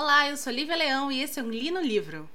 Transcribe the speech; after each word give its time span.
Olá, 0.00 0.28
eu 0.28 0.36
sou 0.36 0.52
Lívia 0.52 0.76
Leão 0.76 1.10
e 1.10 1.20
esse 1.20 1.40
é 1.40 1.42
um 1.42 1.50
Li 1.50 1.72
no 1.72 1.80
Livro. 1.80 2.30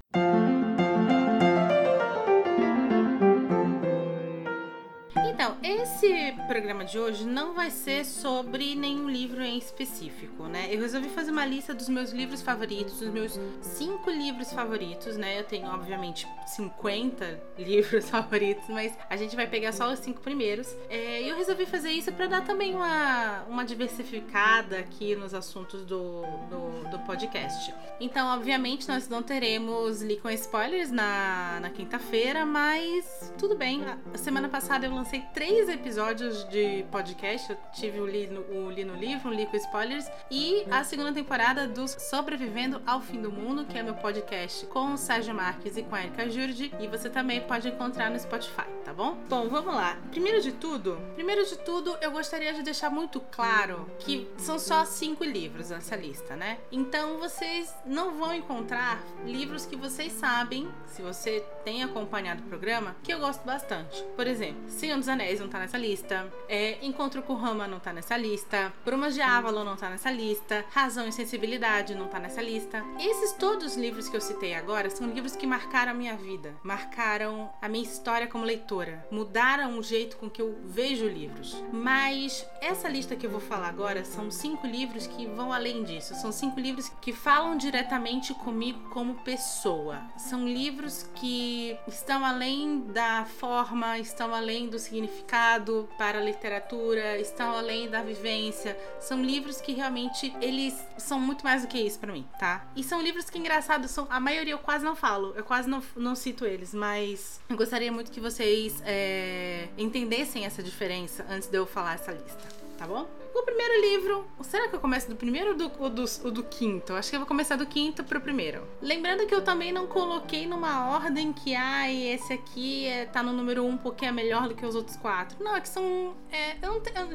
Esse 5.64 6.34
programa 6.46 6.84
de 6.84 7.00
hoje 7.00 7.26
não 7.26 7.54
vai 7.54 7.72
ser 7.72 8.04
sobre 8.04 8.76
nenhum 8.76 9.10
livro 9.10 9.42
em 9.42 9.58
específico, 9.58 10.44
né? 10.44 10.68
Eu 10.70 10.82
resolvi 10.82 11.08
fazer 11.08 11.32
uma 11.32 11.46
lista 11.46 11.74
dos 11.74 11.88
meus 11.88 12.12
livros 12.12 12.42
favoritos, 12.42 13.00
dos 13.00 13.10
meus 13.10 13.40
cinco 13.62 14.10
livros 14.10 14.52
favoritos, 14.52 15.16
né? 15.16 15.40
Eu 15.40 15.46
tenho, 15.46 15.68
obviamente, 15.68 16.28
50 16.48 17.40
livros 17.58 18.10
favoritos, 18.10 18.68
mas 18.68 18.94
a 19.10 19.16
gente 19.16 19.38
vai 19.38 19.48
pegar 19.48 19.72
só 19.72 19.92
os 19.92 20.00
cinco 20.00 20.20
primeiros. 20.20 20.68
É, 20.90 21.22
e 21.22 21.30
eu 21.30 21.38
resolvi 21.38 21.66
fazer 21.66 21.92
isso 21.92 22.12
para 22.12 22.28
dar 22.28 22.44
também 22.44 22.76
uma, 22.76 23.44
uma 23.44 23.64
diversificada 23.64 24.80
aqui 24.80 25.16
nos 25.16 25.34
assuntos 25.34 25.86
do, 25.86 26.24
do, 26.50 26.90
do 26.90 27.00
podcast. 27.06 27.74
Então, 28.02 28.28
obviamente, 28.36 28.86
nós 28.88 29.08
não 29.08 29.24
teremos 29.24 30.02
Li 30.02 30.18
com 30.18 30.30
spoilers 30.30 30.92
na, 30.92 31.60
na 31.62 31.70
quinta-feira, 31.70 32.46
mas 32.46 33.34
tudo 33.38 33.56
bem. 33.56 33.82
A 34.14 34.18
semana 34.18 34.50
passada 34.50 34.86
eu 34.86 34.94
lancei 34.94 35.24
três 35.34 35.53
episódios 35.62 36.44
de 36.50 36.84
podcast. 36.92 37.52
Eu 37.52 37.58
tive 37.72 38.00
o 38.00 38.06
Li 38.06 38.28
no, 38.28 38.42
o 38.42 38.72
Li 38.72 38.84
no 38.84 38.96
livro, 38.96 39.30
um 39.30 39.34
Li 39.34 39.46
com 39.46 39.56
spoilers, 39.56 40.10
e 40.30 40.66
a 40.72 40.84
segunda 40.84 41.14
temporada 41.14 41.68
do 41.68 41.88
Sobrevivendo 41.88 42.82
ao 42.86 43.02
Fim 43.02 43.22
do 43.22 43.32
Mundo, 43.32 43.66
que 43.66 43.78
é 43.78 43.84
meu 43.84 43.94
podcast 43.94 44.66
com 44.68 44.94
o 44.94 44.98
Sérgio 44.98 45.34
Marques 45.34 45.78
e 45.78 45.84
com 45.84 45.96
a 45.96 46.02
Erika 46.02 46.30
Jurdi, 46.30 46.74
e 46.80 46.88
você 46.88 47.10
também 47.10 47.42
pode 47.42 47.68
encontrar 47.68 48.10
no 48.10 48.20
Spotify, 48.20 48.66
tá 48.84 48.94
bom? 48.94 49.18
Bom, 49.30 49.48
vamos 49.48 49.76
lá. 49.76 49.98
Primeiro 50.10 50.42
de 50.42 50.52
tudo, 50.52 51.00
primeiro 51.14 51.46
de 51.46 51.58
tudo, 51.60 51.96
eu 52.02 52.12
gostaria 52.12 52.54
de 52.54 52.64
deixar 52.64 52.90
muito 52.90 53.20
claro 53.20 53.90
que 54.00 54.28
são 54.38 54.58
só 54.58 54.86
cinco 54.86 55.24
livros 55.24 55.70
nessa 55.70 55.96
lista, 55.96 56.36
né? 56.36 56.58
Então 56.72 57.20
vocês 57.20 57.74
não 57.86 58.18
vão 58.18 58.34
encontrar 58.34 59.04
livros 59.26 59.66
que 59.66 59.76
vocês 59.76 60.12
sabem, 60.14 60.68
se 60.88 61.02
você 61.02 61.44
tem 61.64 61.84
acompanhado 61.84 62.42
o 62.42 62.46
programa, 62.46 62.96
que 63.04 63.14
eu 63.14 63.20
gosto 63.20 63.44
bastante. 63.46 64.04
Por 64.16 64.26
exemplo, 64.26 64.70
Senhor 64.70 64.98
dos 64.98 65.08
Anéis 65.08 65.43
não 65.44 65.50
tá 65.50 65.60
nessa 65.60 65.78
lista. 65.78 66.32
É, 66.48 66.84
Encontro 66.86 67.22
com 67.22 67.34
Rama 67.36 67.68
não 67.68 67.80
tá 67.80 67.92
nessa 67.92 68.16
lista. 68.16 68.74
Brumas 68.86 69.14
de 69.14 69.22
Avalon 69.22 69.64
não 69.64 69.76
tá 69.76 69.90
nessa 69.90 70.10
lista. 70.10 70.66
Razão 70.72 71.08
e 71.08 71.12
Sensibilidade 71.12 71.94
não 71.96 72.08
tá 72.08 72.18
nessa 72.18 72.42
lista. 72.42 72.84
Esses 73.00 73.34
todos 73.34 73.74
os 73.74 73.78
livros 73.78 74.08
que 74.08 74.16
eu 74.16 74.22
citei 74.22 74.56
agora 74.56 74.90
são 74.90 75.08
livros 75.08 75.36
que 75.36 75.46
marcaram 75.46 75.92
a 75.92 75.96
minha 75.96 76.16
vida, 76.16 76.56
marcaram 76.64 77.52
a 77.62 77.68
minha 77.68 77.84
história 77.84 78.28
como 78.28 78.46
leitora, 78.46 79.06
mudaram 79.12 79.78
o 79.78 79.84
jeito 79.84 80.18
com 80.18 80.30
que 80.30 80.42
eu 80.42 80.58
vejo 80.64 81.08
livros. 81.08 81.62
Mas 81.72 82.48
essa 82.62 82.88
lista 82.88 83.16
que 83.16 83.26
eu 83.26 83.32
vou 83.32 83.42
falar 83.42 83.68
agora 83.68 84.06
são 84.06 84.32
cinco 84.32 84.66
livros 84.66 85.08
que 85.08 85.26
vão 85.26 85.52
além 85.52 85.84
disso. 85.84 86.16
São 86.16 86.32
cinco 86.32 86.60
livros 86.60 86.90
que 87.02 87.12
falam 87.12 87.58
diretamente 87.58 88.34
comigo 88.34 88.90
como 88.92 89.16
pessoa. 89.24 90.02
São 90.18 90.48
livros 90.48 91.10
que 91.16 91.78
estão 91.88 92.26
além 92.26 92.82
da 92.88 93.26
forma, 93.26 94.00
estão 94.00 94.34
além 94.34 94.70
do 94.70 94.80
significado 94.80 95.33
significado 95.34 95.90
para 95.98 96.20
a 96.20 96.22
literatura, 96.22 97.18
estão 97.18 97.52
além 97.58 97.90
da 97.90 98.04
vivência. 98.04 98.78
São 99.00 99.22
livros 99.22 99.60
que 99.60 99.74
realmente 99.74 100.34
eles 100.40 100.86
são 100.98 101.20
muito 101.20 101.44
mais 101.44 101.64
do 101.64 101.68
que 101.68 101.80
isso 101.80 102.00
para 102.00 102.14
mim, 102.14 102.28
tá? 102.40 102.66
E 102.76 102.84
são 102.84 103.02
livros 103.02 103.30
que 103.30 103.40
engraçado 103.40 103.88
são 103.88 104.06
a 104.10 104.20
maioria 104.20 104.54
eu 104.54 104.60
quase 104.60 104.86
não 104.86 104.96
falo, 104.96 105.34
eu 105.36 105.44
quase 105.44 105.68
não, 105.68 105.82
não 105.96 106.16
cito 106.16 106.46
eles, 106.46 106.74
mas 106.74 107.42
eu 107.50 107.58
gostaria 107.58 107.92
muito 107.92 108.12
que 108.12 108.20
vocês 108.20 108.82
é, 108.86 109.68
entendessem 109.78 110.46
essa 110.46 110.62
diferença 110.62 111.26
antes 111.30 111.50
de 111.50 111.58
eu 111.58 111.66
falar 111.66 111.96
essa 111.96 112.12
lista, 112.12 112.48
tá 112.78 112.86
bom? 112.86 113.08
O 113.34 113.42
primeiro 113.42 113.82
livro. 113.82 114.26
Será 114.42 114.68
que 114.68 114.76
eu 114.76 114.80
começo 114.80 115.10
do 115.10 115.16
primeiro 115.16 115.52
ou 115.52 115.56
do, 115.56 115.72
ou 115.80 115.90
do, 115.90 116.06
ou 116.26 116.32
do 116.32 116.44
quinto? 116.44 116.94
Acho 116.94 117.10
que 117.10 117.16
eu 117.16 117.20
vou 117.20 117.28
começar 117.28 117.56
do 117.56 117.66
quinto 117.66 118.04
pro 118.04 118.22
primeiro. 118.22 118.68
Lembrando 118.82 119.26
que 119.26 119.34
eu 119.34 119.42
também 119.42 119.72
não 119.72 119.88
coloquei 119.88 120.46
numa 120.46 120.92
ordem 120.92 121.34
que, 121.34 121.56
ai, 121.56 122.10
esse 122.10 122.34
aqui 122.34 122.86
é, 122.86 123.06
tá 123.06 123.24
no 123.24 123.34
número 123.34 123.66
um 123.66 123.76
porque 123.76 124.06
é 124.06 124.12
melhor 124.12 124.48
do 124.48 124.54
que 124.54 124.66
os 124.66 124.76
outros 124.76 124.96
quatro. 124.98 125.44
Não, 125.44 125.56
é 125.56 125.62
que 125.62 125.70
são. 125.70 126.16
É, 126.32 126.58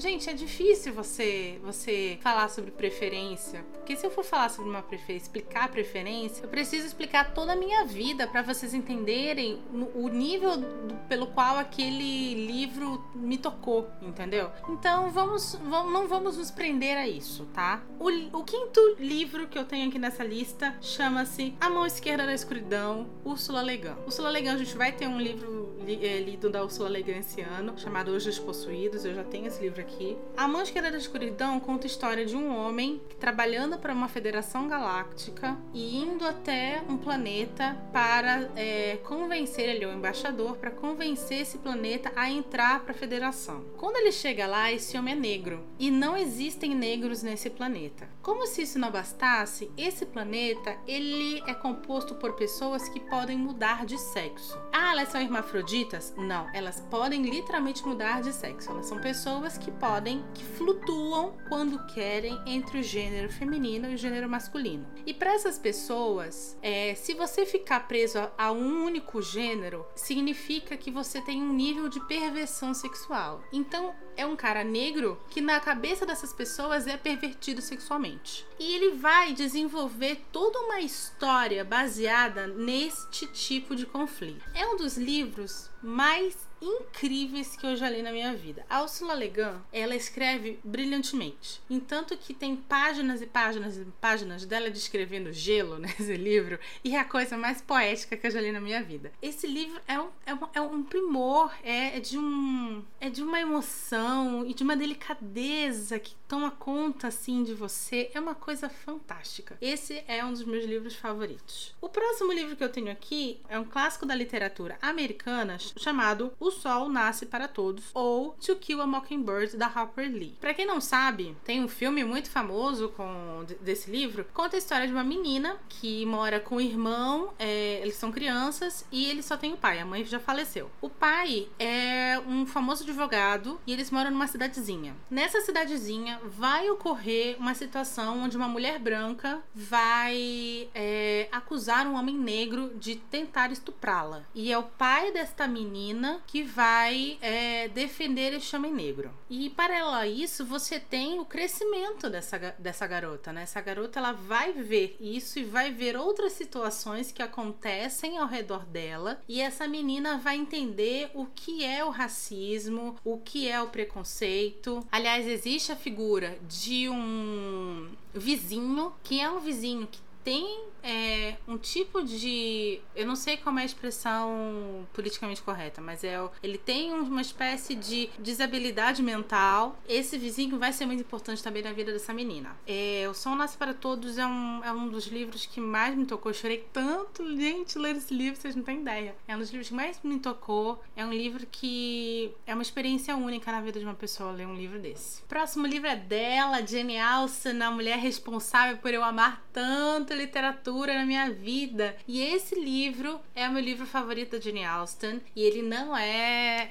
gente, 0.00 0.28
é 0.28 0.32
difícil 0.32 0.92
você, 0.92 1.60
você 1.62 2.18
falar 2.20 2.48
sobre 2.48 2.70
preferência. 2.72 3.64
Porque 3.74 3.94
se 3.94 4.04
eu 4.04 4.10
for 4.10 4.24
falar 4.24 4.48
sobre 4.48 4.70
uma 4.70 4.82
preferência, 4.82 5.26
explicar 5.26 5.64
a 5.64 5.68
preferência, 5.68 6.42
eu 6.42 6.48
preciso 6.48 6.86
explicar 6.86 7.32
toda 7.32 7.52
a 7.52 7.56
minha 7.56 7.84
vida 7.84 8.26
para 8.26 8.42
vocês 8.42 8.74
entenderem 8.74 9.62
o 9.94 10.08
nível 10.08 10.56
do, 10.56 10.94
pelo 11.08 11.28
qual 11.28 11.58
aquele 11.58 12.46
livro 12.46 13.04
me 13.14 13.38
tocou, 13.38 13.88
entendeu? 14.02 14.50
Então 14.68 15.10
vamos, 15.10 15.54
vamos 15.54 15.92
não 15.92 16.07
vamos 16.08 16.36
nos 16.36 16.50
prender 16.50 16.96
a 16.96 17.06
isso, 17.06 17.46
tá? 17.52 17.82
O, 18.00 18.08
o 18.38 18.44
quinto 18.44 18.80
livro 18.98 19.46
que 19.46 19.58
eu 19.58 19.64
tenho 19.64 19.88
aqui 19.88 19.98
nessa 19.98 20.24
lista 20.24 20.74
chama-se 20.80 21.54
A 21.60 21.68
Mão 21.68 21.86
Esquerda 21.86 22.24
da 22.24 22.34
Escuridão, 22.34 23.06
Úrsula 23.24 23.60
Legan. 23.60 23.96
Úrsula 24.06 24.30
Legan, 24.30 24.54
a 24.54 24.56
gente 24.56 24.76
vai 24.76 24.90
ter 24.90 25.06
um 25.06 25.20
livro 25.20 25.67
li, 25.88 26.06
é, 26.06 26.20
lido 26.20 26.50
da 26.50 26.62
Úrsula 26.62 26.88
Legan 26.88 27.18
esse 27.18 27.40
ano, 27.40 27.78
chamado 27.78 28.10
Hoje 28.10 28.28
os 28.28 28.38
Possuídos, 28.38 29.04
eu 29.04 29.14
já 29.14 29.24
tenho 29.24 29.46
esse 29.46 29.60
livro 29.62 29.80
aqui. 29.80 30.16
A 30.36 30.46
Esquerda 30.62 30.90
da 30.90 30.98
Escuridão 30.98 31.58
conta 31.60 31.86
a 31.86 31.88
história 31.88 32.26
de 32.26 32.36
um 32.36 32.54
homem 32.54 33.00
trabalhando 33.18 33.78
para 33.78 33.92
uma 33.92 34.08
federação 34.08 34.68
galáctica 34.68 35.56
e 35.72 35.96
indo 35.96 36.24
até 36.26 36.82
um 36.88 36.98
planeta 36.98 37.76
para 37.92 38.50
é, 38.54 38.98
convencer, 39.04 39.68
ele 39.68 39.84
é 39.84 39.88
o 39.88 39.92
embaixador, 39.92 40.56
para 40.56 40.70
convencer 40.70 41.40
esse 41.40 41.58
planeta 41.58 42.12
a 42.14 42.28
entrar 42.28 42.80
para 42.80 42.92
a 42.92 42.98
federação. 42.98 43.64
Quando 43.76 43.96
ele 43.96 44.12
chega 44.12 44.46
lá, 44.46 44.70
esse 44.70 44.98
homem 44.98 45.14
é 45.14 45.16
negro 45.16 45.64
e 45.78 45.90
não 45.90 46.16
existem 46.16 46.74
negros 46.74 47.22
nesse 47.22 47.48
planeta. 47.48 48.08
Como 48.20 48.46
se 48.46 48.62
isso 48.62 48.78
não 48.78 48.90
bastasse, 48.90 49.70
esse 49.76 50.04
planeta 50.04 50.76
ele 50.86 51.40
é 51.46 51.54
composto 51.54 52.16
por 52.16 52.34
pessoas 52.34 52.88
que 52.88 53.00
podem 53.00 53.38
mudar 53.38 53.86
de 53.86 53.96
sexo. 53.96 54.58
Ah, 54.72 54.92
elas 54.92 55.08
são 55.08 55.20
hermafroditas? 55.20 55.77
Não, 56.16 56.48
elas 56.52 56.80
podem 56.90 57.22
literalmente 57.22 57.86
mudar 57.86 58.22
de 58.22 58.32
sexo. 58.32 58.70
Elas 58.70 58.86
são 58.86 59.00
pessoas 59.00 59.56
que 59.56 59.70
podem, 59.70 60.24
que 60.34 60.44
flutuam 60.44 61.36
quando 61.48 61.84
querem 61.86 62.40
entre 62.46 62.80
o 62.80 62.82
gênero 62.82 63.30
feminino 63.30 63.90
e 63.90 63.94
o 63.94 63.98
gênero 63.98 64.28
masculino. 64.28 64.86
E 65.06 65.14
para 65.14 65.34
essas 65.34 65.58
pessoas, 65.58 66.58
é, 66.62 66.94
se 66.94 67.14
você 67.14 67.46
ficar 67.46 67.86
preso 67.86 68.18
a, 68.18 68.32
a 68.36 68.52
um 68.52 68.84
único 68.84 69.22
gênero, 69.22 69.86
significa 69.94 70.76
que 70.76 70.90
você 70.90 71.20
tem 71.20 71.42
um 71.42 71.52
nível 71.52 71.88
de 71.88 72.00
perversão 72.06 72.74
sexual. 72.74 73.42
Então, 73.52 73.94
é 74.16 74.26
um 74.26 74.36
cara 74.36 74.64
negro 74.64 75.20
que 75.28 75.40
na 75.40 75.60
cabeça 75.60 76.04
dessas 76.04 76.32
pessoas 76.32 76.86
é 76.86 76.96
pervertido 76.96 77.62
sexualmente. 77.62 78.47
E 78.58 78.74
ele 78.74 78.96
vai 78.96 79.32
desenvolver 79.32 80.20
toda 80.32 80.58
uma 80.60 80.80
história 80.80 81.64
baseada 81.64 82.46
neste 82.46 83.26
tipo 83.26 83.76
de 83.76 83.86
conflito. 83.86 84.44
É 84.54 84.66
um 84.66 84.76
dos 84.76 84.96
livros 84.96 85.70
mais 85.82 86.48
incríveis 86.60 87.56
que 87.56 87.66
eu 87.66 87.76
já 87.76 87.88
li 87.88 88.02
na 88.02 88.12
minha 88.12 88.34
vida. 88.34 88.64
A 88.68 88.82
Ursula 88.82 89.14
Le 89.14 89.28
Guin, 89.28 89.60
ela 89.72 89.94
escreve 89.94 90.58
brilhantemente. 90.64 91.60
Entanto 91.70 92.16
que 92.16 92.34
tem 92.34 92.56
páginas 92.56 93.22
e 93.22 93.26
páginas 93.26 93.76
e 93.76 93.84
páginas 94.00 94.44
dela 94.44 94.70
descrevendo 94.70 95.32
gelo 95.32 95.78
nesse 95.78 96.16
livro, 96.16 96.58
e 96.82 96.96
é 96.96 97.00
a 97.00 97.04
coisa 97.04 97.36
mais 97.36 97.60
poética 97.60 98.16
que 98.16 98.26
eu 98.26 98.30
já 98.30 98.40
li 98.40 98.52
na 98.52 98.60
minha 98.60 98.82
vida. 98.82 99.12
Esse 99.22 99.46
livro 99.46 99.80
é 99.86 100.00
um, 100.00 100.08
é 100.26 100.34
um, 100.34 100.38
é 100.54 100.60
um 100.60 100.82
primor, 100.82 101.52
é, 101.62 101.96
é, 101.96 102.00
de 102.00 102.18
um 102.18 102.84
é 103.00 103.08
de 103.08 103.22
uma 103.22 103.40
emoção 103.40 104.44
e 104.46 104.54
de 104.54 104.62
uma 104.62 104.76
delicadeza 104.76 105.98
que 105.98 106.14
toma 106.26 106.50
conta 106.50 107.08
assim 107.08 107.42
de 107.42 107.54
você. 107.54 108.10
É 108.12 108.20
uma 108.20 108.34
coisa 108.34 108.68
fantástica. 108.68 109.56
Esse 109.60 110.02
é 110.06 110.24
um 110.24 110.32
dos 110.32 110.44
meus 110.44 110.64
livros 110.64 110.94
favoritos. 110.94 111.74
O 111.80 111.88
próximo 111.88 112.32
livro 112.32 112.56
que 112.56 112.64
eu 112.64 112.68
tenho 112.68 112.90
aqui 112.90 113.40
é 113.48 113.58
um 113.58 113.64
clássico 113.64 114.04
da 114.04 114.14
literatura 114.14 114.76
americana 114.82 115.58
chamado 115.76 116.32
O 116.38 116.50
Sol 116.50 116.88
Nasce 116.88 117.26
para 117.26 117.48
Todos 117.48 117.84
ou 117.94 118.36
To 118.44 118.56
Kill 118.56 118.80
a 118.80 118.86
Mockingbird 118.86 119.56
da 119.56 119.66
Harper 119.66 120.10
Lee. 120.10 120.36
Para 120.40 120.54
quem 120.54 120.66
não 120.66 120.80
sabe, 120.80 121.36
tem 121.44 121.62
um 121.62 121.68
filme 121.68 122.04
muito 122.04 122.30
famoso 122.30 122.88
com 122.90 123.44
desse 123.60 123.90
livro. 123.90 124.26
Conta 124.32 124.56
a 124.56 124.58
história 124.58 124.86
de 124.86 124.92
uma 124.92 125.04
menina 125.04 125.56
que 125.68 126.04
mora 126.06 126.40
com 126.40 126.56
o 126.56 126.60
irmão. 126.60 127.32
É, 127.38 127.80
eles 127.82 127.96
são 127.96 128.12
crianças 128.12 128.84
e 128.90 129.06
ele 129.06 129.22
só 129.22 129.36
tem 129.36 129.52
o 129.52 129.56
pai. 129.56 129.80
A 129.80 129.86
mãe 129.86 130.04
já 130.04 130.18
faleceu. 130.18 130.70
O 130.80 130.88
pai 130.88 131.48
é 131.58 132.20
um 132.26 132.46
famoso 132.46 132.82
advogado 132.82 133.60
e 133.66 133.72
eles 133.72 133.90
moram 133.90 134.10
numa 134.10 134.26
cidadezinha. 134.26 134.94
Nessa 135.10 135.40
cidadezinha 135.40 136.20
vai 136.24 136.70
ocorrer 136.70 137.36
uma 137.38 137.54
situação 137.54 138.22
onde 138.22 138.36
uma 138.36 138.48
mulher 138.48 138.78
branca 138.78 139.42
vai 139.54 140.68
é, 140.74 141.28
acusar 141.30 141.86
um 141.86 141.94
homem 141.94 142.16
negro 142.16 142.72
de 142.76 142.96
tentar 142.96 143.50
estuprá-la. 143.52 144.22
E 144.34 144.52
é 144.52 144.58
o 144.58 144.62
pai 144.62 145.12
desta 145.12 145.46
menina 145.58 146.22
que 146.26 146.42
vai 146.42 147.18
é, 147.20 147.68
defender 147.68 148.32
este 148.32 148.54
homem 148.54 148.72
negro. 148.72 149.10
E 149.28 149.50
paralelo 149.50 149.90
a 149.90 150.06
isso, 150.06 150.44
você 150.44 150.78
tem 150.78 151.18
o 151.18 151.24
crescimento 151.24 152.08
dessa, 152.08 152.38
dessa 152.58 152.86
garota, 152.86 153.32
né? 153.32 153.42
Essa 153.42 153.60
garota 153.60 153.98
ela 153.98 154.12
vai 154.12 154.52
ver 154.52 154.96
isso 155.00 155.38
e 155.38 155.44
vai 155.44 155.72
ver 155.72 155.96
outras 155.96 156.32
situações 156.32 157.10
que 157.10 157.22
acontecem 157.22 158.18
ao 158.18 158.26
redor 158.26 158.64
dela. 158.66 159.20
E 159.28 159.40
essa 159.40 159.66
menina 159.66 160.18
vai 160.18 160.36
entender 160.36 161.10
o 161.14 161.26
que 161.26 161.64
é 161.64 161.84
o 161.84 161.90
racismo, 161.90 162.96
o 163.04 163.18
que 163.18 163.48
é 163.48 163.60
o 163.60 163.68
preconceito. 163.68 164.86
Aliás, 164.90 165.26
existe 165.26 165.72
a 165.72 165.76
figura 165.76 166.38
de 166.48 166.88
um 166.88 167.88
vizinho 168.14 168.92
que 169.02 169.20
é 169.20 169.30
um 169.30 169.40
vizinho 169.40 169.86
que 169.86 170.00
tem 170.28 170.60
é, 170.82 171.36
um 171.46 171.56
tipo 171.56 172.04
de. 172.04 172.80
Eu 172.94 173.06
não 173.06 173.16
sei 173.16 173.38
como 173.38 173.58
é 173.58 173.62
a 173.62 173.64
expressão 173.64 174.86
politicamente 174.92 175.40
correta, 175.40 175.80
mas 175.80 176.04
é 176.04 176.18
ele 176.42 176.58
tem 176.58 176.92
uma 176.92 177.22
espécie 177.22 177.74
de 177.74 178.10
desabilidade 178.18 179.02
mental. 179.02 179.78
Esse 179.88 180.18
vizinho 180.18 180.58
vai 180.58 180.70
ser 180.72 180.84
muito 180.84 181.00
importante 181.00 181.42
também 181.42 181.62
na 181.62 181.72
vida 181.72 181.92
dessa 181.92 182.12
menina. 182.12 182.54
É, 182.66 183.06
o 183.08 183.14
Som 183.14 183.36
Nasce 183.36 183.56
para 183.56 183.72
Todos 183.72 184.18
é 184.18 184.26
um, 184.26 184.62
é 184.62 184.70
um 184.70 184.88
dos 184.88 185.06
livros 185.06 185.46
que 185.46 185.60
mais 185.60 185.96
me 185.96 186.04
tocou. 186.04 186.30
Eu 186.30 186.34
chorei 186.34 186.66
tanto, 186.72 187.24
gente, 187.34 187.78
ler 187.78 187.96
esse 187.96 188.12
livro, 188.12 188.38
vocês 188.38 188.54
não 188.54 188.62
têm 188.62 188.80
ideia. 188.82 189.16
É 189.26 189.34
um 189.34 189.38
dos 189.38 189.50
livros 189.50 189.68
que 189.68 189.74
mais 189.74 189.98
me 190.02 190.18
tocou. 190.18 190.82
É 190.94 191.06
um 191.06 191.12
livro 191.12 191.46
que 191.50 192.34
é 192.46 192.52
uma 192.52 192.62
experiência 192.62 193.16
única 193.16 193.50
na 193.50 193.62
vida 193.62 193.78
de 193.78 193.84
uma 193.86 193.94
pessoa 193.94 194.32
ler 194.32 194.46
um 194.46 194.54
livro 194.54 194.78
desse. 194.78 195.22
O 195.22 195.26
próximo 195.26 195.66
livro 195.66 195.88
é 195.88 195.96
dela, 195.96 196.64
Jenny 196.66 196.98
Alson, 196.98 197.62
a 197.62 197.70
mulher 197.70 197.98
responsável 197.98 198.76
por 198.76 198.92
eu 198.92 199.02
amar 199.02 199.42
tanto 199.52 200.17
literatura 200.18 200.94
na 200.94 201.06
minha 201.06 201.30
vida. 201.30 201.96
E 202.06 202.20
esse 202.20 202.54
livro 202.54 203.20
é 203.34 203.48
o 203.48 203.52
meu 203.52 203.62
livro 203.62 203.86
favorito 203.86 204.32
da 204.32 204.40
Jenny 204.40 204.64
Alston. 204.64 205.20
E 205.34 205.42
ele 205.42 205.62
não 205.62 205.96
é, 205.96 206.68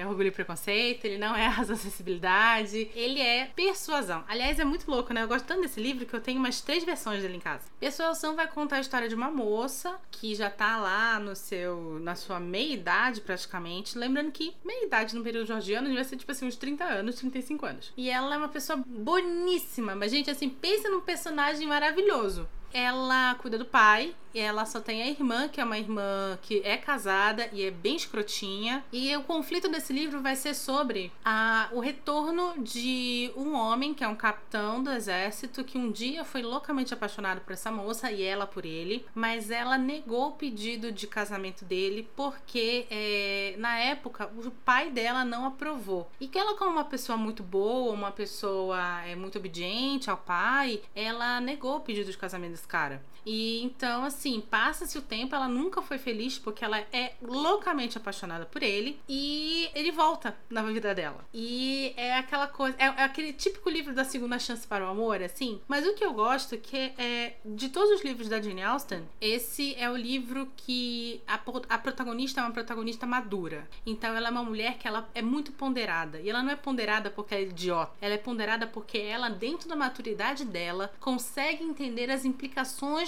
é 0.00 0.06
Orgulho 0.06 0.28
e 0.28 0.32
Preconceito, 0.32 1.04
ele 1.04 1.18
não 1.18 1.34
é 1.34 1.46
Razão 1.58 1.76
Acessibilidade, 1.76 2.90
ele 2.94 3.20
é 3.20 3.46
Persuasão. 3.54 4.24
Aliás, 4.28 4.58
é 4.58 4.64
muito 4.64 4.90
louco, 4.90 5.12
né? 5.12 5.22
Eu 5.22 5.28
gosto 5.28 5.46
tanto 5.46 5.62
desse 5.62 5.80
livro 5.80 6.06
que 6.06 6.14
eu 6.14 6.20
tenho 6.20 6.38
umas 6.38 6.60
três 6.60 6.84
versões 6.84 7.22
dele 7.22 7.36
em 7.36 7.40
casa. 7.40 7.62
Persuasão 7.78 8.34
vai 8.34 8.48
contar 8.48 8.76
a 8.76 8.80
história 8.80 9.08
de 9.08 9.14
uma 9.14 9.30
moça 9.30 9.98
que 10.10 10.34
já 10.34 10.50
tá 10.50 10.78
lá 10.78 11.18
no 11.18 11.36
seu, 11.36 11.98
na 12.00 12.14
sua 12.14 12.40
meia-idade 12.40 13.20
praticamente. 13.20 13.98
Lembrando 13.98 14.32
que 14.32 14.54
meia-idade 14.64 15.14
no 15.14 15.22
período 15.22 15.46
georgiano 15.46 15.88
devia 15.88 16.04
ser 16.04 16.16
tipo 16.16 16.32
assim, 16.32 16.46
uns 16.46 16.56
30 16.56 16.84
anos, 16.84 17.16
35 17.16 17.66
anos. 17.66 17.92
E 17.96 18.10
ela 18.10 18.34
é 18.34 18.38
uma 18.38 18.48
pessoa 18.48 18.82
boníssima, 18.86 19.94
mas 19.94 20.12
gente, 20.12 20.30
assim, 20.30 20.48
pensa 20.48 20.88
num 20.88 21.00
personagem 21.00 21.66
maravilhoso. 21.66 22.48
Ela 22.72 23.34
cuida 23.36 23.58
do 23.58 23.64
pai 23.64 24.14
ela 24.34 24.64
só 24.64 24.80
tem 24.80 25.02
a 25.02 25.08
irmã, 25.08 25.48
que 25.48 25.60
é 25.60 25.64
uma 25.64 25.78
irmã 25.78 26.38
que 26.42 26.60
é 26.64 26.76
casada 26.76 27.48
e 27.52 27.64
é 27.64 27.70
bem 27.70 27.96
escrotinha. 27.96 28.84
E 28.92 29.14
o 29.16 29.22
conflito 29.22 29.68
desse 29.68 29.92
livro 29.92 30.20
vai 30.20 30.36
ser 30.36 30.54
sobre 30.54 31.12
a, 31.24 31.68
o 31.72 31.80
retorno 31.80 32.54
de 32.58 33.32
um 33.36 33.54
homem, 33.54 33.94
que 33.94 34.04
é 34.04 34.08
um 34.08 34.14
capitão 34.14 34.82
do 34.82 34.90
exército, 34.90 35.64
que 35.64 35.78
um 35.78 35.90
dia 35.90 36.24
foi 36.24 36.42
loucamente 36.42 36.92
apaixonado 36.92 37.40
por 37.40 37.52
essa 37.52 37.70
moça 37.70 38.10
e 38.10 38.22
ela 38.22 38.46
por 38.46 38.64
ele, 38.64 39.04
mas 39.14 39.50
ela 39.50 39.78
negou 39.78 40.28
o 40.28 40.32
pedido 40.32 40.92
de 40.92 41.06
casamento 41.06 41.64
dele 41.64 42.08
porque 42.14 42.86
é, 42.90 43.54
na 43.58 43.78
época 43.78 44.30
o 44.36 44.50
pai 44.50 44.90
dela 44.90 45.24
não 45.24 45.46
aprovou. 45.46 46.10
E 46.20 46.28
que 46.28 46.38
ela, 46.38 46.56
como 46.56 46.72
uma 46.72 46.84
pessoa 46.84 47.16
muito 47.16 47.42
boa, 47.42 47.92
uma 47.92 48.10
pessoa 48.10 49.02
é, 49.04 49.14
muito 49.14 49.38
obediente 49.38 50.10
ao 50.10 50.16
pai, 50.16 50.82
ela 50.94 51.40
negou 51.40 51.76
o 51.76 51.80
pedido 51.80 52.10
de 52.10 52.16
casamento 52.16 52.52
cara. 52.66 53.02
E 53.24 53.62
então, 53.62 54.04
assim, 54.04 54.40
passa-se 54.40 54.96
o 54.96 55.02
tempo, 55.02 55.34
ela 55.34 55.48
nunca 55.48 55.82
foi 55.82 55.98
feliz 55.98 56.38
porque 56.38 56.64
ela 56.64 56.78
é 56.92 57.12
loucamente 57.20 57.98
apaixonada 57.98 58.46
por 58.46 58.62
ele 58.62 58.98
e 59.08 59.68
ele 59.74 59.92
volta 59.92 60.34
na 60.48 60.62
vida 60.62 60.94
dela. 60.94 61.24
E 61.32 61.92
é 61.96 62.16
aquela 62.16 62.46
coisa, 62.46 62.76
é, 62.78 62.86
é 62.86 63.04
aquele 63.04 63.32
típico 63.32 63.68
livro 63.68 63.94
da 63.94 64.04
segunda 64.04 64.38
chance 64.38 64.66
para 64.66 64.84
o 64.84 64.88
amor, 64.88 65.22
assim. 65.22 65.60
Mas 65.68 65.86
o 65.86 65.94
que 65.94 66.04
eu 66.04 66.12
gosto 66.14 66.54
é 66.54 66.58
que 66.58 66.76
é 66.96 67.34
de 67.44 67.68
todos 67.68 67.90
os 67.90 68.04
livros 68.04 68.28
da 68.28 68.40
Jane 68.40 68.62
Austen, 68.62 69.02
esse 69.20 69.74
é 69.74 69.90
o 69.90 69.96
livro 69.96 70.50
que 70.56 71.20
a, 71.26 71.38
a 71.68 71.78
protagonista 71.78 72.40
é 72.40 72.44
uma 72.44 72.52
protagonista 72.52 73.06
madura. 73.06 73.68
Então 73.84 74.16
ela 74.16 74.28
é 74.28 74.30
uma 74.30 74.44
mulher 74.44 74.78
que 74.78 74.88
ela 74.88 75.08
é 75.14 75.20
muito 75.20 75.52
ponderada. 75.52 76.20
E 76.20 76.30
ela 76.30 76.42
não 76.42 76.50
é 76.50 76.56
ponderada 76.56 77.10
porque 77.10 77.34
é 77.34 77.42
idiota. 77.42 77.92
Ela 78.00 78.14
é 78.14 78.18
ponderada 78.18 78.66
porque 78.66 78.96
ela, 78.96 79.28
dentro 79.28 79.68
da 79.68 79.76
maturidade 79.76 80.46
dela, 80.46 80.90
consegue 80.98 81.62
entender 81.62 82.10
as 82.10 82.24
implicações 82.24 82.47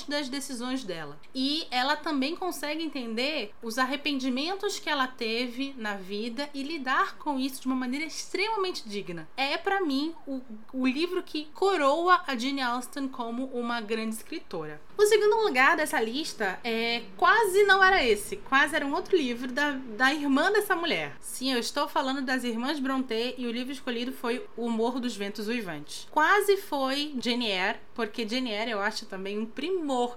das 0.09 0.29
decisões 0.29 0.85
dela. 0.85 1.19
E 1.35 1.67
ela 1.71 1.97
também 1.97 2.37
consegue 2.37 2.83
entender 2.83 3.53
os 3.63 3.79
arrependimentos 3.79 4.79
que 4.79 4.89
ela 4.89 5.07
teve 5.07 5.75
na 5.77 5.95
vida 5.95 6.49
e 6.55 6.63
lidar 6.63 7.17
com 7.17 7.39
isso 7.39 7.63
de 7.63 7.67
uma 7.67 7.77
maneira 7.77 8.05
extremamente 8.07 8.89
digna. 8.89 9.29
É 9.37 9.57
para 9.57 9.81
mim 9.81 10.15
o, 10.27 10.41
o 10.73 10.87
livro 10.87 11.23
que 11.23 11.47
coroa 11.55 12.23
a 12.27 12.37
Jane 12.37 12.61
Austen 12.61 13.09
como 13.09 13.47
uma 13.47 13.81
grande 13.81 14.15
escritora. 14.15 14.81
O 14.97 15.07
segundo 15.07 15.37
lugar 15.45 15.77
dessa 15.77 16.01
lista 16.01 16.59
é 16.63 17.03
quase 17.17 17.65
não 17.65 17.83
era 17.83 18.05
esse, 18.05 18.37
quase 18.37 18.77
era 18.77 18.85
um 18.85 18.93
outro 18.93 19.17
livro 19.17 19.51
da, 19.51 19.73
da 19.97 20.13
irmã 20.13 20.53
dessa 20.53 20.77
mulher. 20.77 21.17
Sim, 21.21 21.53
eu 21.53 21.59
estou 21.59 21.89
falando 21.89 22.23
das 22.23 22.45
irmãs 22.45 22.79
Brontë 22.79 23.35
e 23.39 23.47
o 23.47 23.51
livro 23.51 23.73
escolhido 23.73 24.13
foi 24.13 24.45
O 24.57 24.69
Morro 24.69 25.01
dos 25.01 25.17
Ventos 25.17 25.49
Uivantes. 25.49 26.07
Quase 26.11 26.59
foi 26.59 27.15
Jane 27.19 27.47
Eyre, 27.51 27.79
porque 27.95 28.29
Jane 28.29 28.51
Eyre 28.51 28.73
eu 28.73 28.81
acho 28.81 29.07
também 29.07 29.30
um 29.39 29.47
primor 29.47 30.17